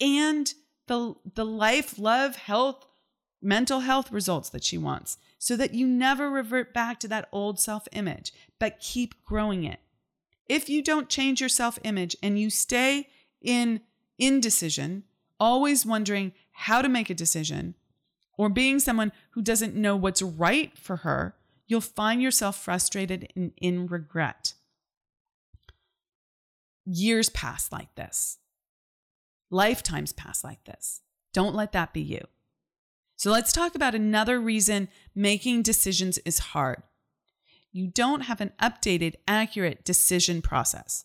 and 0.00 0.54
the, 0.86 1.14
the 1.34 1.44
life, 1.44 1.98
love, 1.98 2.36
health, 2.36 2.86
mental 3.42 3.80
health 3.80 4.12
results 4.12 4.50
that 4.50 4.64
she 4.64 4.76
wants, 4.76 5.18
so 5.38 5.56
that 5.56 5.74
you 5.74 5.86
never 5.86 6.28
revert 6.28 6.74
back 6.74 7.00
to 7.00 7.08
that 7.08 7.28
old 7.32 7.58
self 7.58 7.88
image, 7.92 8.32
but 8.58 8.80
keep 8.80 9.14
growing 9.24 9.64
it. 9.64 9.80
If 10.46 10.68
you 10.68 10.82
don't 10.82 11.08
change 11.08 11.40
your 11.40 11.48
self 11.48 11.78
image 11.84 12.16
and 12.22 12.38
you 12.38 12.50
stay 12.50 13.08
in 13.40 13.80
indecision, 14.20 15.04
always 15.40 15.84
wondering 15.86 16.32
how 16.52 16.82
to 16.82 16.88
make 16.88 17.10
a 17.10 17.14
decision, 17.14 17.74
or 18.36 18.48
being 18.48 18.78
someone 18.78 19.12
who 19.30 19.42
doesn't 19.42 19.74
know 19.74 19.96
what's 19.96 20.22
right 20.22 20.76
for 20.78 20.98
her, 20.98 21.34
you'll 21.66 21.80
find 21.80 22.22
yourself 22.22 22.62
frustrated 22.62 23.32
and 23.34 23.52
in 23.56 23.86
regret. 23.86 24.54
Years 26.84 27.28
pass 27.30 27.70
like 27.72 27.94
this, 27.94 28.38
lifetimes 29.50 30.12
pass 30.12 30.44
like 30.44 30.64
this. 30.64 31.00
Don't 31.32 31.54
let 31.54 31.72
that 31.72 31.92
be 31.92 32.00
you. 32.00 32.22
So 33.16 33.30
let's 33.30 33.52
talk 33.52 33.74
about 33.74 33.94
another 33.94 34.40
reason 34.40 34.88
making 35.14 35.62
decisions 35.62 36.18
is 36.18 36.38
hard. 36.38 36.82
You 37.70 37.86
don't 37.86 38.22
have 38.22 38.40
an 38.40 38.52
updated, 38.60 39.14
accurate 39.28 39.84
decision 39.84 40.42
process. 40.42 41.04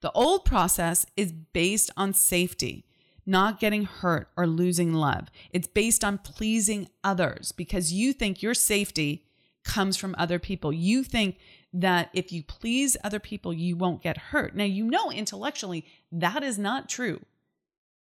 The 0.00 0.12
old 0.12 0.44
process 0.44 1.06
is 1.16 1.32
based 1.32 1.90
on 1.96 2.14
safety, 2.14 2.86
not 3.26 3.60
getting 3.60 3.84
hurt 3.84 4.28
or 4.36 4.46
losing 4.46 4.94
love. 4.94 5.28
It's 5.50 5.68
based 5.68 6.04
on 6.04 6.18
pleasing 6.18 6.88
others 7.04 7.52
because 7.52 7.92
you 7.92 8.12
think 8.12 8.42
your 8.42 8.54
safety 8.54 9.24
comes 9.64 9.96
from 9.96 10.14
other 10.18 10.38
people. 10.38 10.72
You 10.72 11.04
think 11.04 11.36
that 11.72 12.10
if 12.12 12.32
you 12.32 12.42
please 12.42 12.96
other 13.04 13.20
people, 13.20 13.52
you 13.52 13.76
won't 13.76 14.02
get 14.02 14.16
hurt. 14.16 14.56
Now, 14.56 14.64
you 14.64 14.84
know 14.84 15.10
intellectually 15.12 15.84
that 16.10 16.42
is 16.42 16.58
not 16.58 16.88
true. 16.88 17.20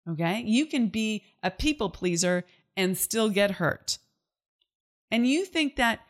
Okay? 0.08 0.42
You 0.42 0.66
can 0.66 0.88
be 0.88 1.24
a 1.42 1.50
people 1.50 1.90
pleaser 1.90 2.44
and 2.76 2.96
still 2.96 3.30
get 3.30 3.52
hurt. 3.52 3.98
And 5.10 5.26
you 5.26 5.44
think 5.44 5.76
that 5.76 6.00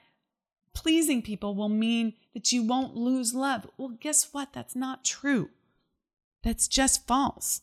pleasing 0.75 1.23
people 1.23 1.55
will 1.55 1.69
mean 1.69 2.15
that 2.35 2.53
you 2.53 2.63
won't 2.63 2.97
lose 2.97 3.35
love. 3.35 3.67
Well, 3.77 3.97
guess 4.01 4.29
what? 4.33 4.53
That's 4.53 4.77
not 4.77 5.05
true. 5.05 5.51
That's 6.43 6.69
just 6.69 7.07
false. 7.07 7.63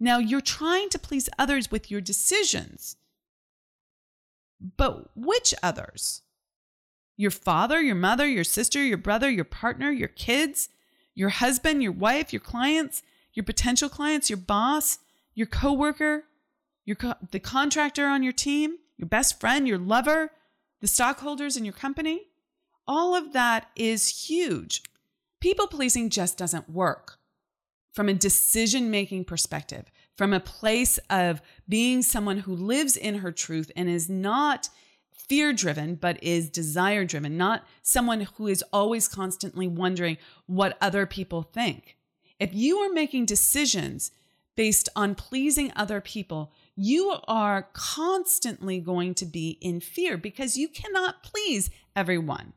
Now, 0.00 0.18
you're 0.18 0.40
trying 0.40 0.88
to 0.90 0.98
please 0.98 1.28
others 1.38 1.70
with 1.70 1.90
your 1.90 2.00
decisions. 2.00 2.96
But 4.76 5.10
which 5.16 5.54
others? 5.62 6.22
Your 7.16 7.30
father, 7.30 7.80
your 7.80 7.96
mother, 7.96 8.26
your 8.26 8.44
sister, 8.44 8.82
your 8.82 8.98
brother, 8.98 9.28
your 9.28 9.44
partner, 9.44 9.90
your 9.90 10.08
kids, 10.08 10.68
your 11.14 11.30
husband, 11.30 11.82
your 11.82 11.92
wife, 11.92 12.32
your 12.32 12.40
clients, 12.40 13.02
your 13.34 13.44
potential 13.44 13.88
clients, 13.88 14.30
your 14.30 14.36
boss, 14.36 14.98
your 15.34 15.48
coworker, 15.48 16.24
your 16.84 16.96
co- 16.96 17.16
the 17.30 17.40
contractor 17.40 18.06
on 18.06 18.22
your 18.22 18.32
team, 18.32 18.76
your 18.96 19.08
best 19.08 19.40
friend, 19.40 19.66
your 19.66 19.78
lover, 19.78 20.32
the 20.80 20.86
stockholders 20.86 21.56
in 21.56 21.64
your 21.64 21.74
company. 21.74 22.28
All 22.86 23.14
of 23.14 23.32
that 23.32 23.68
is 23.76 24.26
huge. 24.28 24.82
People 25.40 25.66
pleasing 25.66 26.08
just 26.10 26.38
doesn't 26.38 26.70
work 26.70 27.17
from 27.92 28.08
a 28.08 28.14
decision 28.14 28.90
making 28.90 29.24
perspective, 29.24 29.90
from 30.16 30.32
a 30.32 30.40
place 30.40 30.98
of 31.10 31.40
being 31.68 32.02
someone 32.02 32.38
who 32.38 32.54
lives 32.54 32.96
in 32.96 33.16
her 33.16 33.32
truth 33.32 33.70
and 33.76 33.88
is 33.88 34.08
not 34.08 34.68
fear 35.28 35.52
driven, 35.52 35.94
but 35.94 36.22
is 36.22 36.48
desire 36.48 37.04
driven, 37.04 37.36
not 37.36 37.64
someone 37.82 38.22
who 38.22 38.46
is 38.46 38.64
always 38.72 39.08
constantly 39.08 39.68
wondering 39.68 40.16
what 40.46 40.78
other 40.80 41.06
people 41.06 41.42
think. 41.42 41.96
If 42.40 42.54
you 42.54 42.78
are 42.78 42.92
making 42.92 43.26
decisions 43.26 44.10
based 44.56 44.88
on 44.96 45.14
pleasing 45.14 45.72
other 45.76 46.00
people, 46.00 46.52
you 46.74 47.16
are 47.28 47.68
constantly 47.72 48.80
going 48.80 49.14
to 49.14 49.26
be 49.26 49.58
in 49.60 49.80
fear 49.80 50.16
because 50.16 50.56
you 50.56 50.68
cannot 50.68 51.22
please 51.22 51.70
everyone. 51.94 52.52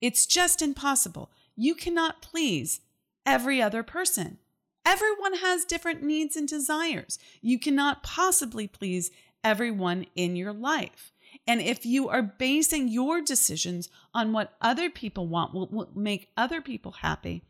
It's 0.00 0.26
just 0.26 0.62
impossible. 0.62 1.30
You 1.56 1.74
cannot 1.74 2.22
please 2.22 2.80
every 3.26 3.60
other 3.60 3.82
person. 3.82 4.38
Everyone 4.84 5.34
has 5.38 5.64
different 5.64 6.02
needs 6.02 6.36
and 6.36 6.46
desires. 6.46 7.18
You 7.40 7.58
cannot 7.58 8.02
possibly 8.02 8.66
please 8.66 9.10
everyone 9.42 10.06
in 10.14 10.36
your 10.36 10.52
life. 10.52 11.12
And 11.46 11.60
if 11.60 11.84
you 11.84 12.08
are 12.08 12.22
basing 12.22 12.88
your 12.88 13.20
decisions 13.20 13.88
on 14.12 14.32
what 14.32 14.54
other 14.60 14.88
people 14.88 15.26
want, 15.26 15.54
what 15.54 15.72
will, 15.72 15.88
make 15.94 16.30
other 16.36 16.60
people 16.60 16.92
happy, 16.92 17.42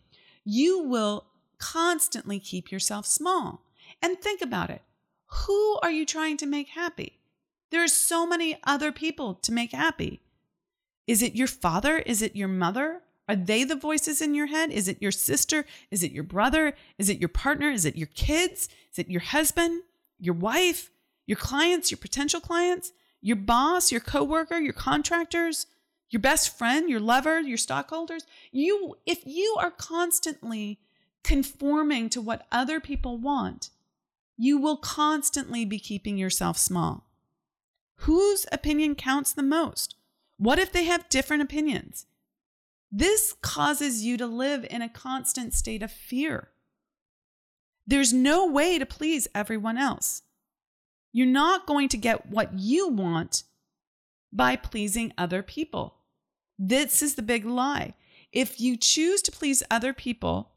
you 0.44 0.82
will 0.82 1.26
constantly 1.58 2.38
keep 2.38 2.72
yourself 2.72 3.06
small. 3.06 3.62
And 4.02 4.20
think 4.20 4.40
about 4.40 4.70
it 4.70 4.82
who 5.26 5.78
are 5.82 5.90
you 5.90 6.06
trying 6.06 6.36
to 6.38 6.46
make 6.46 6.68
happy? 6.68 7.18
There 7.70 7.82
are 7.82 7.88
so 7.88 8.26
many 8.26 8.58
other 8.64 8.92
people 8.92 9.34
to 9.34 9.52
make 9.52 9.72
happy. 9.72 10.20
Is 11.06 11.22
it 11.22 11.34
your 11.34 11.48
father? 11.48 11.98
Is 11.98 12.22
it 12.22 12.36
your 12.36 12.48
mother? 12.48 13.02
Are 13.28 13.36
they 13.36 13.64
the 13.64 13.76
voices 13.76 14.20
in 14.20 14.34
your 14.34 14.46
head? 14.46 14.70
Is 14.70 14.86
it 14.88 15.00
your 15.00 15.12
sister? 15.12 15.64
Is 15.90 16.02
it 16.02 16.12
your 16.12 16.24
brother? 16.24 16.74
Is 16.98 17.08
it 17.08 17.18
your 17.18 17.28
partner? 17.28 17.70
Is 17.70 17.84
it 17.84 17.96
your 17.96 18.08
kids? 18.08 18.68
Is 18.92 18.98
it 18.98 19.10
your 19.10 19.22
husband? 19.22 19.82
Your 20.18 20.34
wife? 20.34 20.90
Your 21.26 21.38
clients? 21.38 21.90
Your 21.90 21.98
potential 21.98 22.40
clients? 22.40 22.92
Your 23.22 23.36
boss? 23.36 23.90
Your 23.90 24.02
coworker? 24.02 24.58
Your 24.58 24.74
contractors? 24.74 25.66
Your 26.10 26.20
best 26.20 26.56
friend? 26.56 26.90
Your 26.90 27.00
lover? 27.00 27.40
Your 27.40 27.56
stockholders? 27.56 28.26
You 28.52 28.96
if 29.06 29.24
you 29.24 29.56
are 29.58 29.70
constantly 29.70 30.78
conforming 31.22 32.10
to 32.10 32.20
what 32.20 32.46
other 32.52 32.78
people 32.78 33.16
want, 33.16 33.70
you 34.36 34.58
will 34.58 34.76
constantly 34.76 35.64
be 35.64 35.78
keeping 35.78 36.18
yourself 36.18 36.58
small. 36.58 37.06
Whose 37.98 38.46
opinion 38.52 38.94
counts 38.94 39.32
the 39.32 39.42
most? 39.42 39.94
What 40.36 40.58
if 40.58 40.72
they 40.72 40.84
have 40.84 41.08
different 41.08 41.42
opinions? 41.42 42.06
This 42.96 43.34
causes 43.42 44.04
you 44.04 44.16
to 44.18 44.26
live 44.26 44.64
in 44.70 44.80
a 44.80 44.88
constant 44.88 45.52
state 45.52 45.82
of 45.82 45.90
fear. 45.90 46.50
There's 47.84 48.12
no 48.12 48.46
way 48.46 48.78
to 48.78 48.86
please 48.86 49.26
everyone 49.34 49.76
else. 49.76 50.22
You're 51.12 51.26
not 51.26 51.66
going 51.66 51.88
to 51.88 51.96
get 51.96 52.30
what 52.30 52.56
you 52.56 52.88
want 52.88 53.42
by 54.32 54.54
pleasing 54.54 55.12
other 55.18 55.42
people. 55.42 55.96
This 56.56 57.02
is 57.02 57.16
the 57.16 57.22
big 57.22 57.44
lie. 57.44 57.94
If 58.30 58.60
you 58.60 58.76
choose 58.76 59.22
to 59.22 59.32
please 59.32 59.64
other 59.72 59.92
people, 59.92 60.52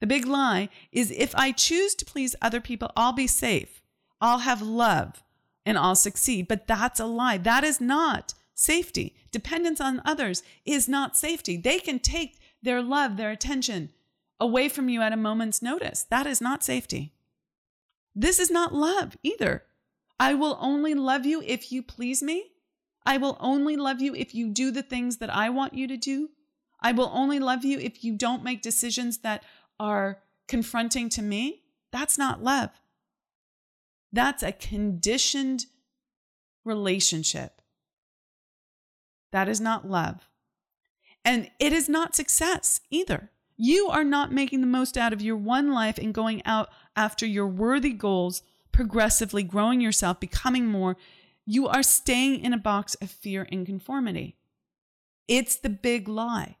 the 0.00 0.08
big 0.08 0.26
lie 0.26 0.70
is 0.90 1.12
if 1.12 1.32
I 1.36 1.52
choose 1.52 1.94
to 1.94 2.04
please 2.04 2.34
other 2.42 2.60
people, 2.60 2.90
I'll 2.96 3.12
be 3.12 3.28
safe, 3.28 3.82
I'll 4.20 4.38
have 4.38 4.62
love, 4.62 5.22
and 5.64 5.78
I'll 5.78 5.94
succeed. 5.94 6.48
But 6.48 6.66
that's 6.66 6.98
a 6.98 7.06
lie. 7.06 7.38
That 7.38 7.62
is 7.62 7.80
not 7.80 8.34
safety. 8.58 9.14
Dependence 9.30 9.80
on 9.80 10.02
others 10.04 10.42
is 10.64 10.88
not 10.88 11.16
safety. 11.16 11.56
They 11.56 11.78
can 11.78 12.00
take 12.00 12.40
their 12.60 12.82
love, 12.82 13.16
their 13.16 13.30
attention 13.30 13.90
away 14.40 14.68
from 14.68 14.88
you 14.88 15.00
at 15.00 15.12
a 15.12 15.16
moment's 15.16 15.62
notice. 15.62 16.04
That 16.10 16.26
is 16.26 16.40
not 16.40 16.64
safety. 16.64 17.12
This 18.16 18.40
is 18.40 18.50
not 18.50 18.74
love 18.74 19.16
either. 19.22 19.62
I 20.18 20.34
will 20.34 20.58
only 20.60 20.94
love 20.94 21.24
you 21.24 21.40
if 21.46 21.70
you 21.70 21.84
please 21.84 22.20
me. 22.20 22.50
I 23.06 23.16
will 23.16 23.36
only 23.38 23.76
love 23.76 24.00
you 24.00 24.12
if 24.14 24.34
you 24.34 24.50
do 24.50 24.72
the 24.72 24.82
things 24.82 25.18
that 25.18 25.32
I 25.32 25.50
want 25.50 25.74
you 25.74 25.86
to 25.86 25.96
do. 25.96 26.30
I 26.80 26.90
will 26.90 27.10
only 27.14 27.38
love 27.38 27.64
you 27.64 27.78
if 27.78 28.02
you 28.02 28.16
don't 28.16 28.42
make 28.42 28.60
decisions 28.60 29.18
that 29.18 29.44
are 29.78 30.18
confronting 30.48 31.08
to 31.10 31.22
me, 31.22 31.62
that's 31.92 32.18
not 32.18 32.42
love. 32.42 32.70
That's 34.12 34.42
a 34.42 34.50
conditioned 34.50 35.66
relationship. 36.64 37.57
That 39.32 39.48
is 39.48 39.60
not 39.60 39.88
love. 39.88 40.28
And 41.24 41.50
it 41.58 41.72
is 41.72 41.88
not 41.88 42.16
success 42.16 42.80
either. 42.90 43.30
You 43.56 43.88
are 43.88 44.04
not 44.04 44.32
making 44.32 44.60
the 44.60 44.66
most 44.66 44.96
out 44.96 45.12
of 45.12 45.20
your 45.20 45.36
one 45.36 45.72
life 45.72 45.98
and 45.98 46.14
going 46.14 46.42
out 46.46 46.68
after 46.94 47.26
your 47.26 47.48
worthy 47.48 47.92
goals, 47.92 48.42
progressively 48.72 49.42
growing 49.42 49.80
yourself, 49.80 50.20
becoming 50.20 50.66
more. 50.66 50.96
You 51.44 51.66
are 51.66 51.82
staying 51.82 52.44
in 52.44 52.52
a 52.52 52.58
box 52.58 52.94
of 52.96 53.10
fear 53.10 53.46
and 53.50 53.66
conformity. 53.66 54.36
It's 55.26 55.56
the 55.56 55.70
big 55.70 56.08
lie. 56.08 56.56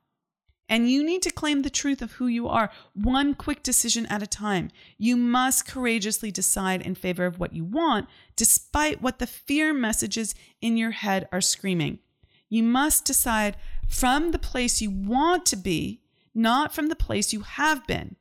And 0.68 0.90
you 0.90 1.02
need 1.02 1.22
to 1.22 1.30
claim 1.30 1.62
the 1.62 1.70
truth 1.70 2.02
of 2.02 2.12
who 2.12 2.26
you 2.26 2.46
are, 2.46 2.70
one 2.92 3.34
quick 3.34 3.62
decision 3.62 4.04
at 4.06 4.22
a 4.22 4.26
time. 4.26 4.70
You 4.98 5.16
must 5.16 5.66
courageously 5.66 6.30
decide 6.30 6.82
in 6.82 6.94
favor 6.94 7.24
of 7.24 7.38
what 7.38 7.54
you 7.54 7.64
want, 7.64 8.06
despite 8.36 9.00
what 9.00 9.18
the 9.18 9.26
fear 9.26 9.72
messages 9.72 10.34
in 10.60 10.76
your 10.76 10.90
head 10.90 11.26
are 11.32 11.40
screaming. 11.40 12.00
You 12.48 12.62
must 12.62 13.04
decide 13.04 13.56
from 13.88 14.30
the 14.30 14.38
place 14.38 14.80
you 14.80 14.90
want 14.90 15.46
to 15.46 15.56
be, 15.56 16.00
not 16.34 16.74
from 16.74 16.88
the 16.88 16.96
place 16.96 17.32
you 17.32 17.40
have 17.40 17.86
been 17.86 18.16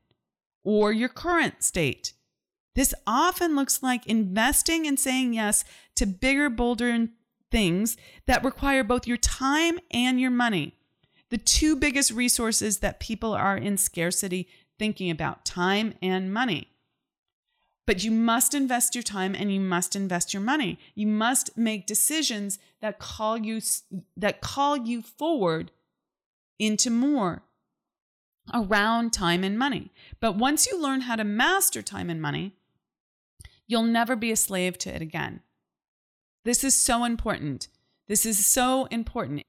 or 0.63 0.91
your 0.91 1.09
current 1.09 1.63
state. 1.63 2.13
This 2.75 2.93
often 3.05 3.55
looks 3.55 3.82
like 3.82 4.05
investing 4.05 4.86
and 4.86 4.99
saying 4.99 5.34
yes 5.34 5.63
to 5.95 6.05
bigger, 6.05 6.49
bolder 6.49 7.07
things 7.49 7.97
that 8.25 8.43
require 8.43 8.84
both 8.84 9.07
your 9.07 9.17
time 9.17 9.80
and 9.91 10.19
your 10.19 10.32
money 10.32 10.78
the 11.30 11.38
two 11.38 11.75
biggest 11.75 12.11
resources 12.11 12.80
that 12.80 12.99
people 12.99 13.34
are 13.34 13.57
in 13.57 13.78
scarcity 13.78 14.47
thinking 14.80 15.09
about 15.09 15.45
time 15.45 15.93
and 16.01 16.34
money. 16.34 16.69
But 17.88 18.03
you 18.03 18.11
must 18.11 18.53
invest 18.53 18.93
your 18.93 19.01
time 19.01 19.33
and 19.33 19.51
you 19.51 19.61
must 19.61 19.95
invest 19.95 20.33
your 20.33 20.43
money. 20.43 20.77
You 20.93 21.07
must 21.07 21.57
make 21.57 21.88
decisions 21.88 22.59
that 22.81 22.99
call 22.99 23.38
you 23.38 23.61
that 24.17 24.41
call 24.41 24.77
you 24.77 25.01
forward 25.01 25.71
into 26.59 26.91
more 26.91 27.43
around 28.53 29.13
time 29.13 29.43
and 29.43 29.57
money. 29.57 29.91
But 30.19 30.35
once 30.35 30.67
you 30.67 30.79
learn 30.79 31.01
how 31.01 31.15
to 31.15 31.23
master 31.23 31.81
time 31.81 32.09
and 32.09 32.21
money, 32.21 32.55
you'll 33.67 33.83
never 33.83 34.15
be 34.17 34.31
a 34.31 34.35
slave 34.35 34.77
to 34.79 34.93
it 34.93 35.01
again. 35.01 35.41
This 36.43 36.65
is 36.65 36.75
so 36.75 37.05
important. 37.05 37.69
This 38.07 38.25
is 38.25 38.45
so 38.45 38.85
important. 38.85 39.43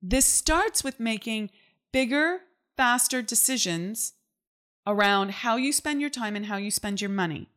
This 0.00 0.26
starts 0.26 0.82
with 0.84 1.00
making 1.00 1.50
bigger, 1.92 2.40
faster 2.76 3.20
decisions 3.20 4.14
around 4.86 5.32
how 5.32 5.56
you 5.56 5.72
spend 5.72 6.00
your 6.00 6.10
time 6.10 6.36
and 6.36 6.46
how 6.46 6.56
you 6.56 6.70
spend 6.70 7.00
your 7.00 7.10
money. 7.10 7.48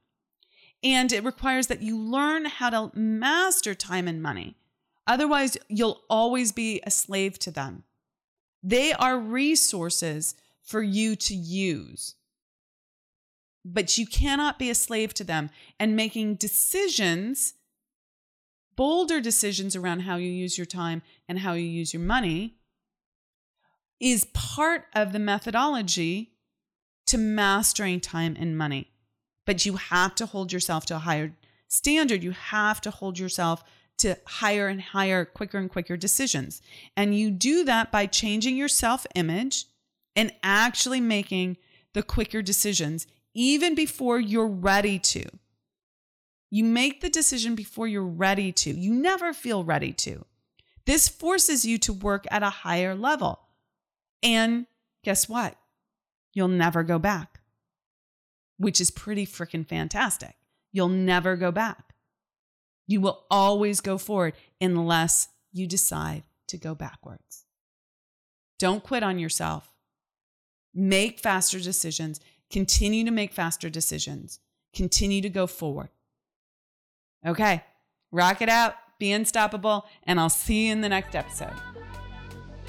And 0.84 1.12
it 1.12 1.24
requires 1.24 1.68
that 1.68 1.82
you 1.82 1.98
learn 1.98 2.46
how 2.46 2.70
to 2.70 2.98
master 2.98 3.74
time 3.74 4.08
and 4.08 4.22
money. 4.22 4.58
Otherwise, 5.08 5.58
you'll 5.70 6.02
always 6.10 6.52
be 6.52 6.82
a 6.86 6.92
slave 6.92 7.40
to 7.40 7.52
them. 7.52 7.84
They 8.62 8.94
are 8.94 9.18
resources 9.18 10.36
for 10.62 10.82
you 10.82 11.16
to 11.18 11.34
use. 11.34 12.16
But 13.66 13.98
you 13.98 14.06
cannot 14.06 14.60
be 14.60 14.70
a 14.70 14.76
slave 14.76 15.14
to 15.16 15.24
them 15.24 15.50
and 15.80 15.96
making 15.96 16.36
decisions 16.36 17.54
bolder 18.76 19.22
decisions 19.22 19.76
around 19.76 20.02
how 20.02 20.16
you 20.16 20.32
use 20.32 20.58
your 20.58 20.66
time 20.66 21.02
and 21.28 21.40
how 21.40 21.54
you 21.54 21.66
use 21.66 21.94
your 21.94 22.02
money 22.02 22.56
is 24.00 24.26
part 24.34 24.86
of 24.94 25.14
the 25.14 25.20
methodology 25.20 26.32
to 27.06 27.18
mastering 27.18 28.00
time 28.00 28.36
and 28.40 28.58
money. 28.58 28.93
But 29.46 29.66
you 29.66 29.76
have 29.76 30.16
to 30.16 30.26
hold 30.26 30.52
yourself 30.52 30.86
to 30.88 30.96
a 30.96 31.00
higher 31.00 31.36
standard. 31.68 32.24
You 32.24 32.32
have 32.32 32.82
to 32.82 32.92
hold 32.92 33.20
yourself 33.20 33.64
to 34.00 34.18
higher 34.26 34.68
and 34.68 34.82
higher, 34.82 35.26
quicker 35.26 35.58
and 35.58 35.70
quicker 35.70 35.98
decisions. 35.98 36.62
And 36.96 37.18
you 37.18 37.32
do 37.32 37.64
that 37.66 37.92
by 37.92 38.06
changing 38.06 38.58
your 38.58 38.68
self 38.68 39.06
image 39.16 39.66
and 40.16 40.32
actually 40.44 41.02
making 41.02 41.58
the 41.94 42.04
quicker 42.04 42.42
decisions 42.42 43.08
even 43.34 43.76
before 43.76 44.20
you're 44.20 44.48
ready 44.48 45.00
to. 45.00 45.24
You 46.50 46.64
make 46.64 47.02
the 47.02 47.10
decision 47.10 47.56
before 47.56 47.88
you're 47.88 48.04
ready 48.04 48.52
to. 48.52 48.72
You 48.72 48.94
never 48.94 49.34
feel 49.34 49.64
ready 49.64 49.92
to. 49.94 50.26
This 50.86 51.10
forces 51.10 51.66
you 51.66 51.78
to 51.80 51.94
work 51.94 52.26
at 52.30 52.44
a 52.44 52.50
higher 52.50 52.94
level. 52.94 53.40
And 54.22 54.68
guess 55.04 55.28
what? 55.28 55.56
You'll 56.34 56.50
never 56.50 56.84
go 56.84 57.00
back, 57.00 57.33
which 58.58 58.80
is 58.80 58.92
pretty 58.92 59.26
freaking 59.26 59.68
fantastic. 59.68 60.36
You'll 60.72 60.90
never 60.90 61.36
go 61.36 61.52
back. 61.52 61.94
You 62.88 63.02
will 63.02 63.26
always 63.30 63.80
go 63.82 63.98
forward 63.98 64.34
unless 64.60 65.30
you 65.52 65.68
decide 65.68 66.24
to 66.48 66.58
go 66.58 66.76
backwards. 66.76 67.46
Don't 68.60 68.84
quit 68.84 69.04
on 69.04 69.20
yourself. 69.20 69.72
Make 70.74 71.20
faster 71.20 71.60
decisions. 71.60 72.20
Continue 72.50 73.06
to 73.06 73.12
make 73.12 73.34
faster 73.34 73.70
decisions. 73.70 74.40
Continue 74.74 75.22
to 75.22 75.30
go 75.30 75.48
forward. 75.48 75.90
Okay, 77.26 77.64
rock 78.12 78.42
it 78.42 78.50
out, 78.50 78.76
be 79.00 79.12
unstoppable, 79.12 79.86
and 80.04 80.20
I'll 80.20 80.30
see 80.30 80.68
you 80.68 80.72
in 80.72 80.82
the 80.82 80.90
next 80.90 81.16
episode. 81.16 81.54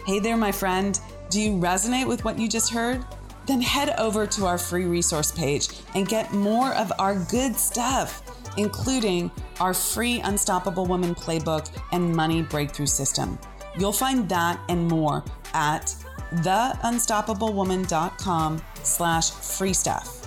Hey 0.06 0.20
there, 0.20 0.36
my 0.36 0.52
friend. 0.52 0.98
Do 1.30 1.40
you 1.40 1.52
resonate 1.58 2.06
with 2.06 2.24
what 2.24 2.38
you 2.38 2.48
just 2.48 2.72
heard? 2.72 3.04
Then 3.46 3.60
head 3.60 3.94
over 3.98 4.26
to 4.26 4.46
our 4.46 4.58
free 4.58 4.84
resource 4.84 5.30
page 5.30 5.68
and 5.94 6.08
get 6.08 6.32
more 6.32 6.74
of 6.74 6.92
our 6.98 7.14
good 7.30 7.54
stuff, 7.56 8.22
including 8.56 9.30
our 9.60 9.74
free 9.74 10.20
Unstoppable 10.20 10.86
Woman 10.86 11.14
Playbook 11.14 11.68
and 11.92 12.14
Money 12.14 12.42
Breakthrough 12.42 12.86
System. 12.86 13.38
You'll 13.78 13.92
find 13.92 14.28
that 14.28 14.60
and 14.68 14.88
more 14.88 15.24
at 15.52 15.94
theunstoppablewoman.com 16.34 18.62
slash 18.82 19.30
free 19.30 19.72
stuff. 19.72 20.20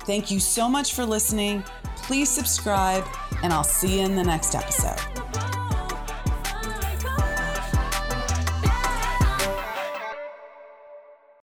Thank 0.00 0.30
you 0.30 0.38
so 0.40 0.68
much 0.68 0.92
for 0.94 1.04
listening. 1.04 1.64
Please 1.96 2.28
subscribe, 2.28 3.04
and 3.42 3.52
I'll 3.52 3.64
see 3.64 3.98
you 3.98 4.04
in 4.04 4.14
the 4.14 4.22
next 4.22 4.54
episode. 4.54 5.15